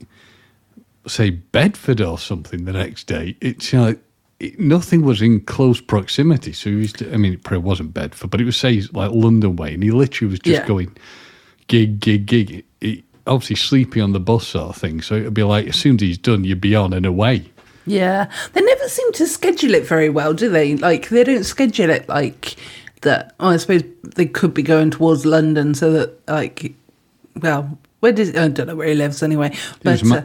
[1.06, 3.36] say Bedford or something the next day.
[3.42, 4.00] It's like
[4.40, 6.54] it, nothing was in close proximity.
[6.54, 9.58] So he was, I mean, it probably wasn't Bedford, but it was say like London
[9.58, 10.68] way, and he literally was just Yeah.
[10.68, 10.96] going
[11.68, 12.52] gig, gig, gig.
[12.52, 15.02] It, it, obviously sleeping on the bus sort of thing.
[15.02, 17.52] So it'd be like as soon as he's done, you'd be on and away.
[17.86, 20.76] Yeah, they never seem to schedule it very well, do they?
[20.76, 22.56] Like they don't schedule it like
[23.02, 23.36] that.
[23.40, 23.84] Oh, I suppose
[24.16, 26.74] they could be going towards London, so that like,
[27.42, 29.56] well, where does I don't know where he lives anyway.
[29.84, 30.24] But uh,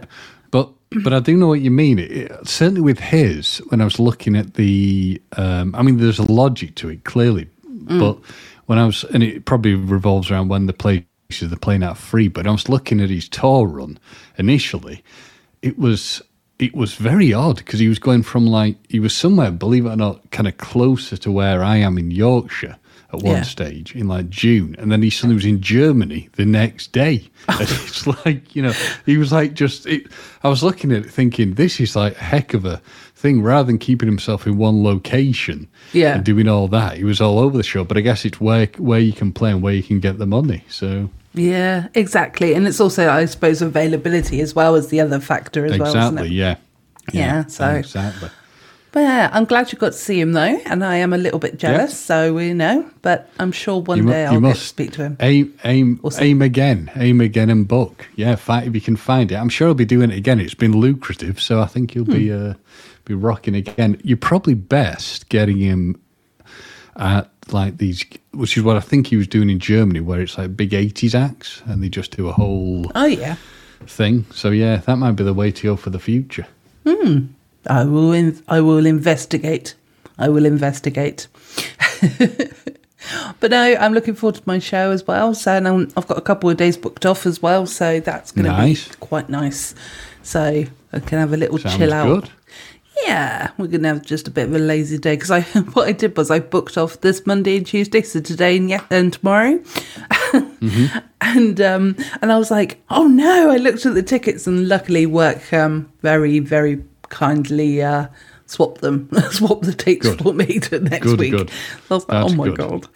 [0.50, 0.70] but
[1.02, 1.98] but I do know what you mean.
[1.98, 6.30] It, certainly with his, when I was looking at the, um, I mean, there's a
[6.30, 7.48] logic to it clearly,
[7.98, 8.18] but
[8.66, 11.06] when I was, and it probably revolves around when the places
[11.40, 12.28] they're playing out free.
[12.28, 13.98] But I was looking at his tour run
[14.36, 15.02] initially.
[15.62, 16.20] It was
[16.62, 19.90] it was very odd because he was going from like he was somewhere, believe it
[19.90, 22.76] or not, kind of closer to where I am in Yorkshire
[23.12, 23.42] at one Yeah.
[23.42, 27.28] stage in like June, and then he suddenly was in Germany the next day.
[27.48, 28.72] And it's like you know,
[29.04, 29.86] he was like just.
[29.86, 30.06] It,
[30.44, 32.80] I was looking at it thinking, this is like a heck of a
[33.16, 33.42] thing.
[33.42, 36.14] Rather than keeping himself in one location, Yeah.
[36.14, 37.82] and doing all that, he was all over the show.
[37.84, 40.26] But I guess it's where where you can play and where you can get the
[40.26, 40.62] money.
[40.68, 45.64] So yeah, exactly, and it's also, I suppose, availability as well as the other factor
[45.64, 45.88] as well.
[45.88, 46.32] Isn't exactly, it?
[46.32, 46.54] yeah,
[47.12, 48.28] Yeah, so- exactly.
[48.92, 51.38] But yeah, I'm glad you got to see him though, and I am a little
[51.38, 51.98] bit jealous.
[51.98, 54.92] So we know, but I'm sure one You day you I'll get to must speak
[54.92, 55.16] to him.
[55.20, 58.06] Aim, aim, aim again, aim again, and book.
[58.16, 59.36] Yeah, fight if you can find it.
[59.36, 60.38] I'm sure he'll be doing it again.
[60.40, 62.50] It's been lucrative, so I think he'll be Hmm.
[62.50, 62.54] uh,
[63.06, 63.98] be rocking again.
[64.04, 65.98] You're probably best getting him
[66.96, 70.38] at like these, which is what I think he was doing in Germany, where it's
[70.38, 73.36] like big '80s acts, and they just do a whole Oh yeah,
[73.86, 74.24] thing.
[74.32, 76.46] So yeah, that might be the way to go for the future.
[76.86, 77.26] Hmm.
[77.66, 78.12] I will.
[78.12, 79.74] In, I will investigate.
[80.18, 81.26] I will investigate.
[83.40, 85.34] but no, I'm looking forward to my show as well.
[85.34, 87.66] So now I've got a couple of days booked off as well.
[87.66, 88.88] So that's going to Nice.
[88.88, 89.74] be quite nice.
[90.22, 92.22] So I can have a little Sounds chill out.
[92.22, 92.30] good.
[93.04, 95.40] Yeah, we're gonna have just a bit of a lazy day because I
[95.72, 98.84] what I did was I booked off this Monday and Tuesday, so today and yeah,
[98.90, 99.60] and tomorrow,
[101.20, 103.50] and um and I was like, oh no!
[103.50, 108.06] I looked at the tickets and luckily work um very very kindly uh
[108.46, 110.22] swapped them, swapped the dates Good.
[110.22, 111.32] for me to next Good, week.
[111.32, 111.50] good.
[111.90, 112.88] I was like, That's oh my god!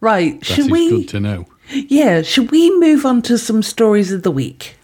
[0.00, 0.90] right, That should we?
[0.90, 1.46] good to know.
[1.72, 4.76] Yeah, should we move on to some stories of the week?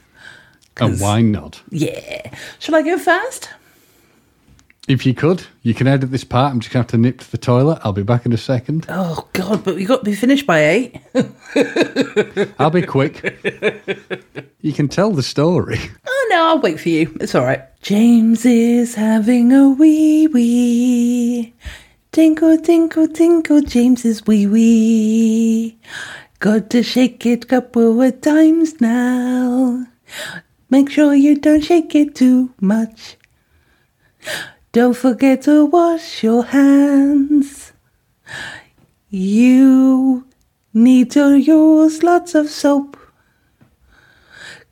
[0.80, 1.62] And why not?
[1.70, 3.48] Yeah, shall I go first?
[4.86, 6.52] If you could, you can edit this part.
[6.52, 7.80] I'm just going to have to nip to the toilet.
[7.82, 8.84] I'll be back in a second.
[8.90, 11.00] Oh God, but we've got to be finished by eight.
[12.58, 13.22] I'll be quick.
[14.60, 15.78] you can tell the story.
[16.06, 17.16] Oh no, I'll wait for you.
[17.20, 17.62] It's all right.
[17.80, 21.54] James is having a wee wee.
[22.12, 25.78] Tinkle, tinkle, tinkle, James's wee wee.
[26.40, 29.86] Got to shake it couple of times now.
[30.70, 33.16] Make sure you don't shake it too much.
[34.72, 37.72] Don't forget to wash your hands.
[39.08, 40.26] You
[40.72, 42.96] need to use lots of soap.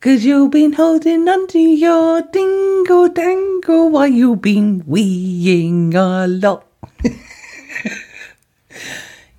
[0.00, 6.71] Cause you've been holding onto your dingle dangle while you've been weeing a lot.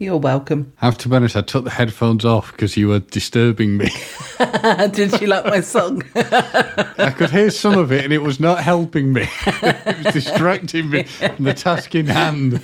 [0.04, 0.74] You're welcome.
[0.82, 3.90] I have to be honest, I took the headphones off because you were disturbing me.
[4.92, 6.04] Did you like my song?
[6.16, 9.30] I could hear some of it and it was not helping me.
[9.48, 12.62] it was distracting me from the task in hand.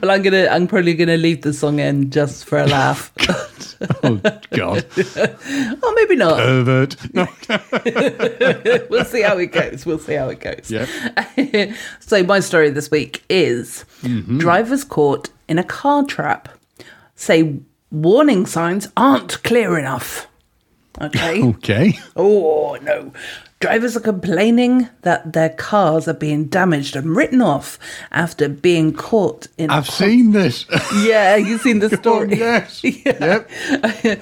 [0.00, 0.46] well, I'm gonna.
[0.46, 3.12] I'm probably gonna leave the song in just for a laugh.
[4.04, 4.20] Oh,
[4.50, 4.84] God.
[5.82, 6.36] or maybe not.
[6.38, 7.14] Pervert.
[7.14, 7.26] No.
[8.90, 9.86] we'll see how it goes.
[9.86, 10.70] We'll see how it goes.
[10.70, 11.74] Yeah.
[11.98, 14.38] so my story this week is Mm-hmm.
[14.38, 16.48] drivers caught in a car trap
[17.14, 17.58] say
[17.90, 20.26] warning signs aren't clear enough.
[21.00, 21.42] Okay.
[21.50, 21.98] Okay.
[22.16, 23.12] oh no.
[23.60, 27.78] Drivers are complaining that their cars are being damaged and written off
[28.10, 30.64] after being caught in I've seen this.
[31.04, 32.36] Yeah, you've seen the Oh, story.
[32.38, 32.82] yes.
[32.82, 33.44] Yeah.
[34.02, 34.20] Yep.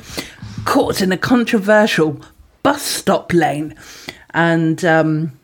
[0.64, 2.20] caught in a controversial
[2.64, 3.74] bus stop lane.
[4.35, 5.39] And um,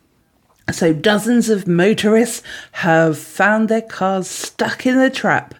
[0.72, 5.54] so dozens of motorists have found their cars stuck in the trap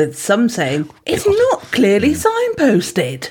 [0.00, 2.54] with some saying it's not clearly mm.
[2.56, 3.30] signposted.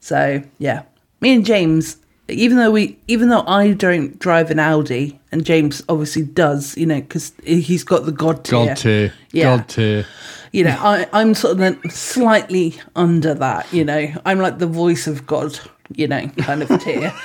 [0.00, 0.82] So yeah,
[1.20, 1.96] me and James,
[2.28, 6.86] even though we, even though I don't drive an Audi, and James obviously does, you
[6.86, 8.66] know, because he's got the God tier.
[8.66, 9.12] God tier.
[9.32, 9.56] Yeah.
[9.56, 10.06] God tier.
[10.52, 13.72] You know, I, I'm sort of slightly under that.
[13.72, 15.58] You know, I'm like the voice of God.
[15.96, 17.12] You know, kind of tier.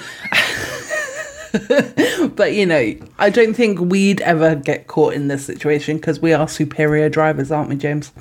[2.36, 6.34] but you know, I don't think we'd ever get caught in this situation because we
[6.34, 8.12] are superior drivers, aren't we, James?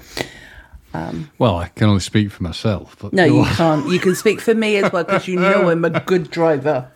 [0.93, 2.97] Um, well, I can only speak for myself.
[3.01, 3.89] But No, you can't.
[3.89, 6.91] You can speak for me as well because you know I'm a good driver,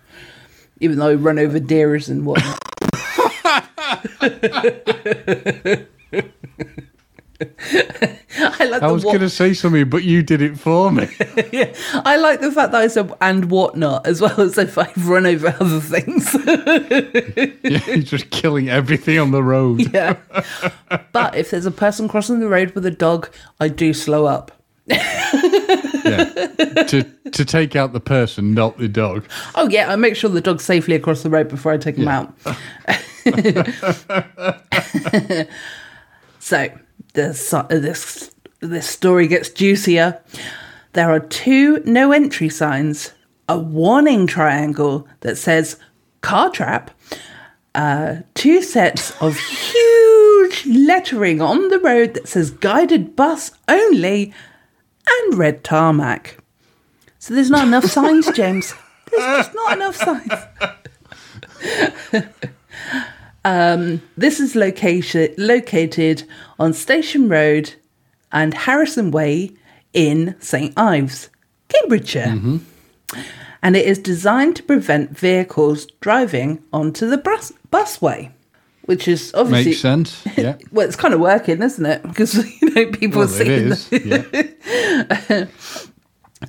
[0.80, 2.58] even though I run over deers and whatnot.
[7.40, 11.06] I like I was what- going to say something, but you did it for me.
[12.04, 15.24] I like the fact that I said and whatnot as well as if I've run
[15.26, 16.34] over other things.
[17.68, 19.92] Yeah, You're just killing everything on the road.
[19.94, 20.16] yeah.
[21.12, 23.28] But if there's a person crossing the road with a dog,
[23.60, 24.50] I do slow up.
[24.86, 26.24] Yeah.
[26.86, 29.26] to to take out the person, not the dog.
[29.54, 32.04] Oh yeah, I make sure the dog's safely across the road before I take him
[32.04, 32.20] Yeah.
[32.20, 32.34] out.
[36.38, 36.68] so
[37.18, 40.22] this this this story gets juicier.
[40.92, 43.12] There are two no entry signs,
[43.48, 45.78] a warning triangle that says
[46.20, 46.92] car trap,
[47.74, 54.32] uh, two sets of huge lettering on the road that says guided bus only,
[55.08, 56.38] and red tarmac.
[57.18, 58.74] So there's not enough signs, James.
[59.10, 60.32] There's just not enough signs.
[63.48, 66.24] um, this is location, located
[66.58, 67.74] on Station Road
[68.30, 69.52] and Harrison Way
[69.92, 71.30] in St Ives,
[71.68, 72.60] Cambridgeshire.
[73.62, 78.30] And it is designed to prevent vehicles driving onto the bus- busway,
[78.84, 80.24] which is obviously Makes sense.
[80.36, 80.56] Yeah.
[80.70, 82.02] well, it's kind of working, isn't it?
[82.02, 84.54] Because you know people Well, are seeing the,
[85.30, 85.46] Yeah.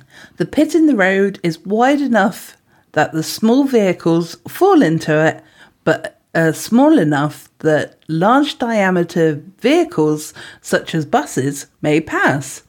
[0.36, 2.56] the pit in the road is wide enough
[2.92, 5.42] that the small vehicles fall into it,
[5.84, 12.62] but uh, small enough that large diameter vehicles, such as buses, may pass.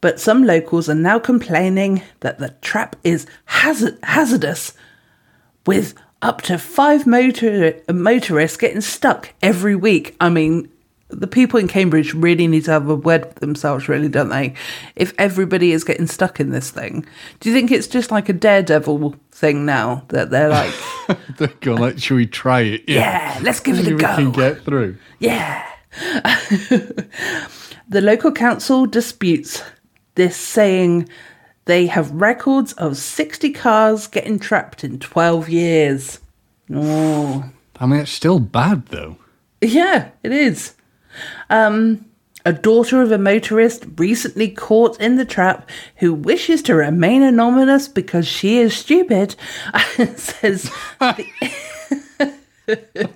[0.00, 4.74] But some locals are now complaining that the trap is hazard- hazardous,
[5.66, 10.16] with up to five motor- motorists getting stuck every week.
[10.20, 10.68] I mean,
[11.10, 14.54] the people in Cambridge really need to have a word with themselves, really, don't they?
[14.96, 17.04] If everybody is getting stuck in this thing,
[17.40, 20.72] do you think it's just like a daredevil thing now that they're like,
[21.38, 22.84] They're going like, should we try it?
[22.88, 24.16] yeah, let's give it a go.
[24.16, 24.96] we can get through.
[25.18, 25.66] Yeah.
[27.88, 29.62] the local council disputes
[30.14, 31.08] this, saying
[31.64, 36.18] they have records of 60 cars getting trapped in 12 years.
[36.72, 37.50] Oh.
[37.78, 39.16] I mean, it's still bad though.
[39.60, 40.74] Yeah, it is.
[41.48, 42.04] Um,
[42.46, 47.86] a daughter of a motorist recently caught in the trap who wishes to remain anonymous
[47.86, 49.36] because she is stupid
[50.16, 51.26] says the,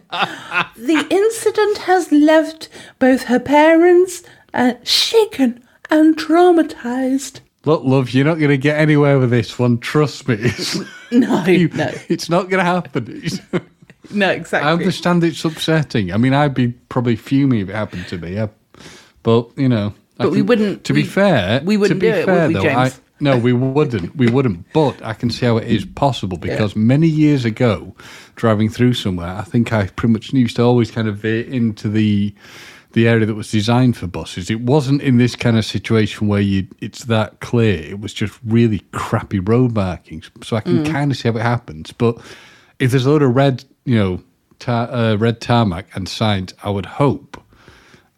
[0.77, 2.69] the incident has left
[2.99, 4.23] both her parents
[4.53, 7.41] uh, shaken and traumatized.
[7.65, 9.79] Look, love, you're not going to get anywhere with this one.
[9.79, 10.51] Trust me.
[11.13, 13.23] No, you- no, it's not going to happen.
[14.05, 14.69] It's- exactly.
[14.69, 16.13] I understand it's upsetting.
[16.13, 18.35] I mean, I'd be probably fuming if it happened to me.
[18.35, 18.49] Yeah.
[19.23, 22.25] But you know, But we wouldn't- To be we- fair, we wouldn't do it, would
[22.27, 22.77] fair, we, though, James?
[22.77, 24.17] I, no, we wouldn't.
[24.17, 24.73] We wouldn't.
[24.73, 27.95] But I can see how it is possible because many years ago,
[28.37, 31.89] driving through somewhere, I think I pretty much used to always kind of veer into
[31.89, 32.35] the
[32.93, 34.51] the area that was designed for buses.
[34.51, 37.83] It wasn't in this kind of situation where you it's that clear.
[37.83, 40.31] It was just really crappy road markings.
[40.43, 40.91] So I can mm.
[40.91, 41.93] kind of see how it happens.
[41.93, 42.19] But
[42.79, 44.23] if there's a lot of red, you know,
[44.59, 47.41] tar, uh, red tarmac and signs, I would hope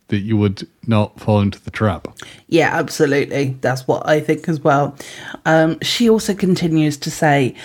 [0.08, 2.06] that you would not fall into the trap.
[2.46, 3.56] Yeah, absolutely.
[3.60, 4.96] That's what I think as well.
[5.44, 7.56] Um, she also continues to say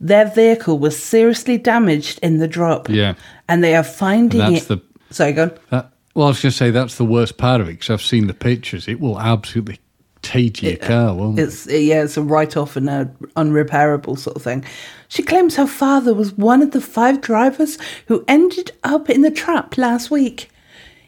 [0.00, 2.88] their vehicle was seriously damaged in the drop.
[2.88, 3.14] Yeah.
[3.48, 4.66] And they are finding And it.
[4.66, 5.58] that's the Sorry, go on.
[5.70, 8.02] That, well, I was going to say that's the worst part of it because I've
[8.02, 8.88] seen the pictures.
[8.88, 9.78] It will absolutely
[10.22, 11.42] tater your uh, car, won't it?
[11.42, 14.64] It's yeah, it's a write off and a unrepairable sort of thing.
[15.08, 19.30] She claims her father was one of the five drivers who ended up in the
[19.30, 20.50] trap last week.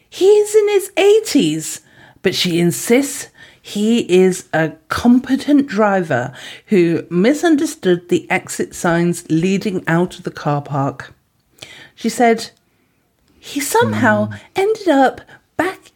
[0.09, 1.81] He's in his eighties,
[2.21, 3.29] but she insists
[3.61, 6.31] he is a competent driver
[6.67, 11.15] who misunderstood the exit signs leading out of the car park.
[11.95, 12.51] She said
[13.39, 14.35] he somehow hmm.
[14.55, 15.21] ended up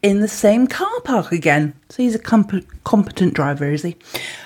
[0.02, 1.74] in the same car park again.
[1.90, 3.96] So he's a comp- competent driver, is he?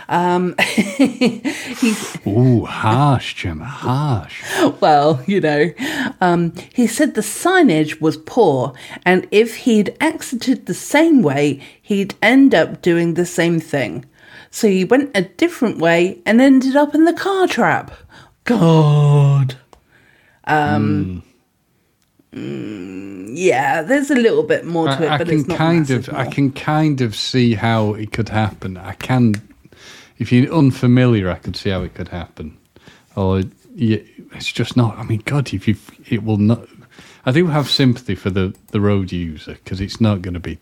[0.09, 4.43] Um, he's Ooh, harsh, Gemma, harsh.
[4.81, 5.71] well, you know,
[6.21, 8.73] um, he said the signage was poor,
[9.05, 14.05] and if he'd exited the same way, he'd end up doing the same thing.
[14.49, 17.91] So he went a different way and ended up in the car trap.
[18.43, 19.55] God.
[20.45, 21.23] Um.
[21.23, 21.32] mm,
[22.33, 25.57] Mm, yeah, there's a little bit more to it, I, I but can it's not
[25.57, 28.77] kind of, I can kind of see how it could happen.
[28.77, 29.35] I can,
[30.17, 32.57] if you're unfamiliar, I could see how it could happen.
[33.15, 33.43] Or
[33.75, 34.97] it's just not.
[34.97, 35.75] I mean, God, if you,
[36.09, 36.67] it will not.
[37.25, 40.57] I do have sympathy for the the road user because it's not going to be.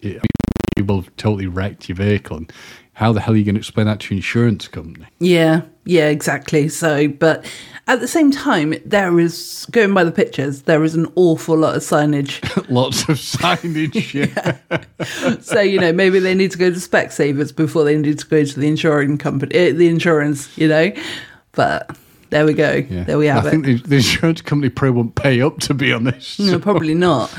[0.00, 2.36] It, I mean, you will have totally wrecked your vehicle.
[2.38, 2.52] And
[2.94, 5.06] how the hell are you going to explain that to your insurance company?
[5.18, 6.68] Yeah, yeah, exactly.
[6.68, 7.44] So, but
[7.88, 11.74] at the same time, there is going by the pictures, there is an awful lot
[11.76, 12.40] of signage.
[12.70, 14.14] Lots of signage.
[15.00, 15.38] yeah.
[15.40, 18.44] so you know, maybe they need to go to Specsavers before they need to go
[18.44, 20.56] to the insurance company, eh, the insurance.
[20.56, 20.92] You know,
[21.52, 21.96] but
[22.30, 22.84] there we go.
[22.88, 23.04] Yeah.
[23.04, 23.48] There we have I it.
[23.48, 26.38] I think the, the insurance company probably won't pay up, to be honest.
[26.40, 27.36] No, probably not.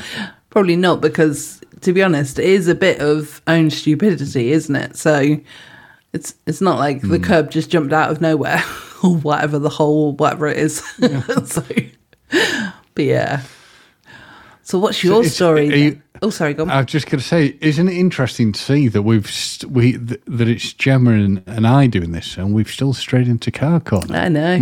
[0.49, 4.97] Probably not because, to be honest, it is a bit of own stupidity, isn't it?
[4.97, 5.37] So
[6.11, 7.23] it's it's not like the Hmm.
[7.23, 8.59] curb just jumped out of nowhere
[9.03, 10.77] or whatever the whole whatever it is.
[11.45, 11.63] so,
[12.95, 13.41] but yeah.
[14.65, 15.83] So what's your it's- story?
[15.83, 16.69] you- oh, sorry, go on.
[16.69, 19.97] I was just going to say, isn't it interesting to see that we've st- we
[19.97, 23.81] th- that it's Gemma and, and I doing this, and we've still strayed into car
[23.81, 24.15] corner.
[24.15, 24.53] I know.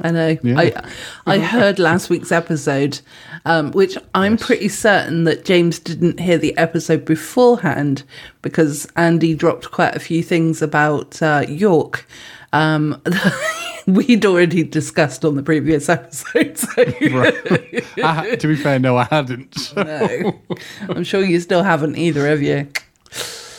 [0.00, 0.38] I know.
[0.42, 0.58] Yeah.
[0.58, 0.90] I
[1.26, 3.00] I heard last week's episode,
[3.44, 8.02] um, which I'm pretty certain that James didn't hear the episode beforehand
[8.40, 12.06] because Andy dropped quite a few things about uh, York.
[12.54, 13.02] Um,
[13.86, 16.56] we'd already discussed on the previous episode.
[16.58, 17.84] So Right.
[18.02, 19.58] I, to be fair, no, I hadn't.
[19.58, 20.40] So- no,
[20.88, 22.68] I'm sure you still haven't either, have you?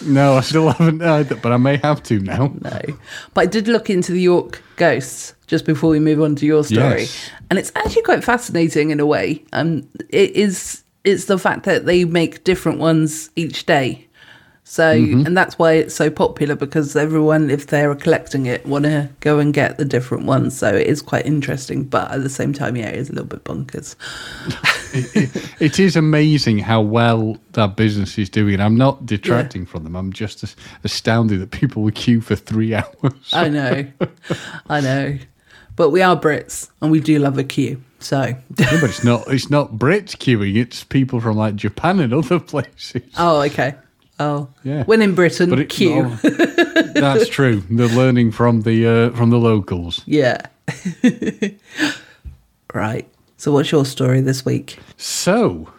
[0.05, 2.53] no, I still haven't but I may have to now.
[2.61, 2.79] No.
[3.33, 6.63] But I did look into the York ghosts just before we move on to your
[6.63, 7.01] story.
[7.01, 7.29] Yes.
[7.49, 9.43] And it's actually quite fascinating in a way.
[9.53, 14.07] Um it is it's the fact that they make different ones each day.
[14.67, 15.27] So Mm-hmm.
[15.27, 19.37] and that's why it's so popular because everyone if they're collecting it want to go
[19.37, 20.57] and get the different ones.
[20.57, 23.27] So it is quite interesting, but at the same time yeah, it is a little
[23.27, 23.95] bit bonkers.
[24.93, 28.59] it, it is amazing how well that business is doing.
[28.59, 29.95] I'm not detracting from them.
[29.95, 33.33] I'm just astounded that people would queue for three hours.
[33.33, 33.85] I know.
[34.67, 35.17] I know.
[35.75, 37.81] But we are Brits and we do love a queue.
[37.99, 38.21] So
[38.57, 39.25] Yeah, but it's not.
[39.27, 40.55] It's not Brits queuing.
[40.55, 43.03] It's people from like Japan and other places.
[43.17, 43.75] Oh, okay.
[44.19, 44.83] Oh, Yeah.
[44.85, 46.05] When in Britain, But it, queue.
[46.23, 47.61] oh, that's true.
[47.69, 50.01] They're learning from the uh, from the locals.
[50.05, 50.41] Yeah.
[52.73, 53.07] right.
[53.37, 54.79] So, what's your story this week?
[54.97, 55.69] So,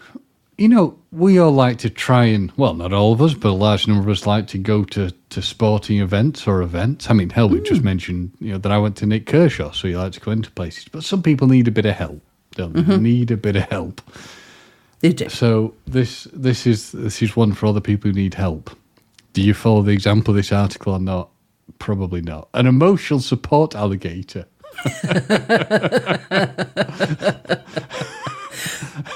[0.58, 3.52] you know, we all like to try and well, not all of us, but a
[3.52, 7.08] large number of us like to go to to sporting events or events.
[7.10, 9.88] I mean, hell, we just mentioned you know that I went to Nik Kershaw, so
[9.88, 10.86] you like to go into places.
[10.88, 12.20] But some people need a bit of help.
[12.52, 12.96] Don't they?
[12.98, 14.00] Need a bit of help.
[15.02, 15.28] You do.
[15.28, 18.70] So this this is this is one for other people who need help.
[19.32, 21.28] Do you follow the example of this article or not?
[21.78, 22.48] Probably not.
[22.54, 24.46] An emotional support alligator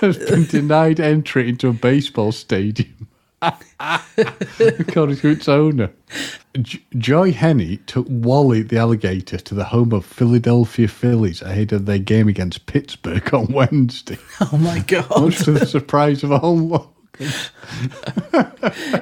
[0.01, 3.09] has been denied entry into a baseball stadium.
[3.43, 5.91] According to its owner.
[6.61, 11.87] J- Joy Henney took Wally the alligator to the home of Philadelphia Phillies ahead of
[11.87, 15.09] their game against Pittsburgh on Wednesday, Oh my God.
[15.21, 16.91] much to the surprise of all locals.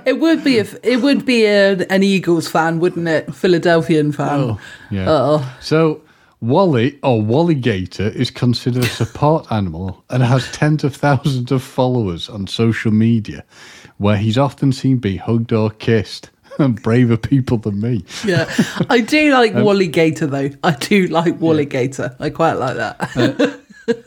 [0.05, 3.33] It would be it would be a, an Eagles fan, wouldn't it?
[3.35, 4.41] Philadelphian fan.
[4.41, 5.05] Oh, yeah.
[5.09, 5.57] Oh.
[5.61, 6.03] So
[6.41, 11.63] Wally or Wally Gator is considered a support animal and has tens of thousands of
[11.63, 13.45] followers on social media,
[13.99, 16.31] where he's often seen being hugged or kissed.
[16.59, 18.05] And braver people than me.
[18.25, 18.53] Yeah.
[18.91, 20.51] I do like Um, Wally Gator, though.
[20.65, 22.17] I do like Wally Gator.
[22.19, 23.61] I quite like that.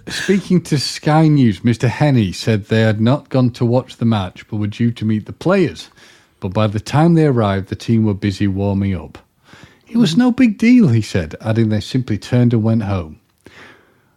[0.09, 1.87] Speaking to Sky News, Mr.
[1.89, 5.25] Henney said they had not gone to watch the match but were due to meet
[5.25, 5.89] the players.
[6.39, 9.17] But by the time they arrived, the team were busy warming up.
[9.87, 13.19] It was no big deal, he said, adding they simply turned and went home.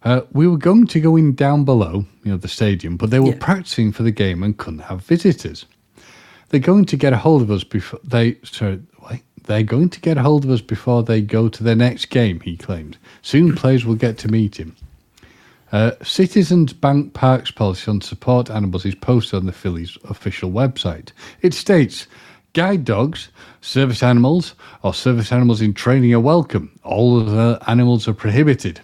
[0.04, 3.18] Uh, we were going to go in down below, you know, the stadium, but they
[3.20, 3.38] were Yeah.
[3.40, 5.64] practicing for the game and couldn't have visitors.
[6.54, 8.36] They're going to get a hold of us before they.
[8.44, 8.80] Sorry,
[9.10, 9.24] wait.
[9.42, 12.38] They're going to get a hold of us before they go to their next game.
[12.38, 12.96] He claimed.
[13.22, 14.76] Soon, players will get to meet him.
[15.72, 21.10] Uh, Citizens Bank Park's policy on support animals is posted on the Phillies official website.
[21.42, 22.06] It states
[22.52, 23.30] guide dogs,
[23.60, 26.78] service animals, or service animals in training are welcome.
[26.84, 28.80] All other animals are prohibited.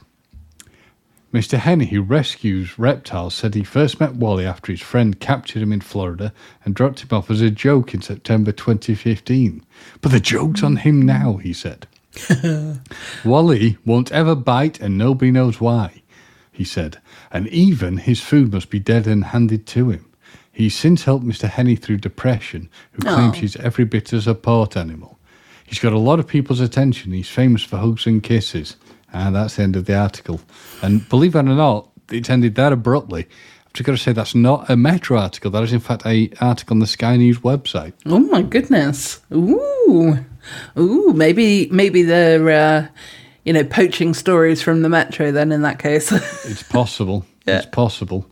[1.32, 1.58] Mr.
[1.58, 5.80] Henney, who rescues reptiles, said he first met Wally after his friend captured him in
[5.80, 6.32] Florida
[6.64, 9.64] and dropped him off as a joke in September 2015.
[10.00, 11.86] But the joke's on him now, he said.
[13.24, 16.02] Wally won't ever bite and nobody knows why,
[16.50, 16.98] he said,
[17.30, 20.06] and even his food must be dead and handed to him.
[20.52, 21.48] He's since helped Mr.
[21.48, 23.40] Henney through depression, who claims Oh.
[23.40, 25.18] he's every bit as a port animal.
[25.64, 27.12] He's got a lot of people's attention.
[27.12, 28.74] He's famous for hugs and kisses.
[29.12, 30.40] And that's the end of the article.
[30.82, 33.26] And believe it or not, it ended that abruptly.
[33.66, 35.50] I've just got to say that's not a Metro article.
[35.50, 37.92] That is, in fact, a article on the Sky News website.
[38.06, 39.20] Oh my goodness.
[39.32, 40.24] Ooh.
[40.78, 42.88] Ooh, maybe maybe they're uh,
[43.44, 46.12] you know, poaching stories from the metro then in that case.
[46.44, 47.24] It's possible.
[47.46, 47.58] Yeah.
[47.58, 48.26] It's possible.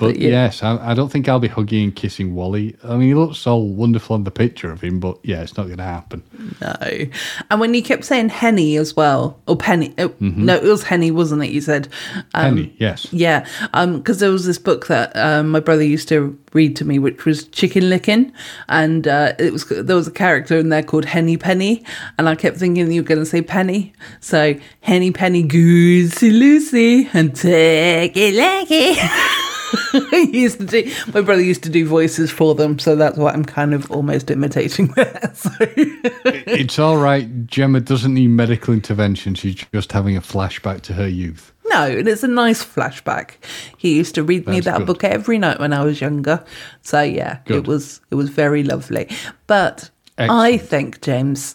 [0.00, 0.30] But yeah.
[0.30, 2.74] yes, I, I don't think I'll be hugging and kissing Wally.
[2.82, 5.66] I mean, he looks so wonderful on the picture of him, but yeah, it's not
[5.66, 6.22] going to happen.
[6.60, 7.06] no.
[7.50, 11.10] And when you kept saying Henny as well, or Penny, oh, no, it was Henny,
[11.10, 11.50] wasn't it?
[11.50, 11.88] You said.
[12.34, 13.12] Um, Penny, yes.
[13.12, 16.98] Yeah, because there was this book that um, my brother used to read to me,
[16.98, 18.32] which was Chicken Licken,
[18.68, 21.84] and uh, it was there was a character in there called Henny Penny,
[22.18, 27.08] and I kept thinking you were going to say Penny, so Henny Penny Goosey Loosey
[27.14, 29.46] and take it like it.
[30.10, 30.92] he used to do.
[31.12, 34.30] My brother used to do voices for them, so that's what I'm kind of almost
[34.30, 35.32] imitating there.
[35.34, 35.50] So.
[35.60, 37.46] it's all right.
[37.46, 39.34] Gemma doesn't need medical intervention.
[39.34, 41.52] She's just having a flashback to her youth.
[41.66, 43.34] No, and it's a nice flashback.
[43.76, 44.86] He used to read me that good.
[44.86, 46.44] book every night when I was younger.
[46.82, 47.58] So yeah, Good.
[47.58, 49.08] it was it was very lovely.
[49.46, 51.54] But I think, James,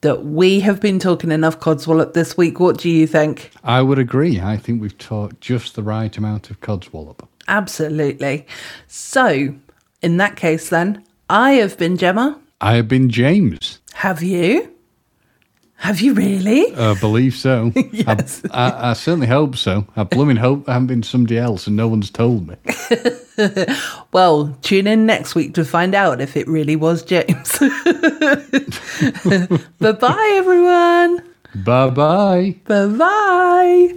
[0.00, 2.60] that we have been talking enough codswallop this week.
[2.60, 3.50] What do you think?
[3.62, 4.40] I would agree.
[4.40, 7.26] I think we've talked just the right amount of codswallop.
[7.48, 8.46] Absolutely.
[8.86, 9.54] So,
[10.00, 12.38] in that case then, I have been Gemma.
[12.60, 13.80] I have been James.
[13.94, 14.68] Have you?
[15.76, 16.72] Have you really?
[16.76, 17.72] I believe so.
[17.92, 18.42] Yes.
[18.52, 19.84] I, I, I certainly hope so.
[19.96, 22.54] I blooming hope I haven't been somebody else and no one's told me.
[24.12, 27.58] Well, tune in next week to find out if it really was James.
[29.80, 31.22] bye bye, everyone.
[31.64, 32.54] bye bye.
[32.66, 33.94] Bye bye.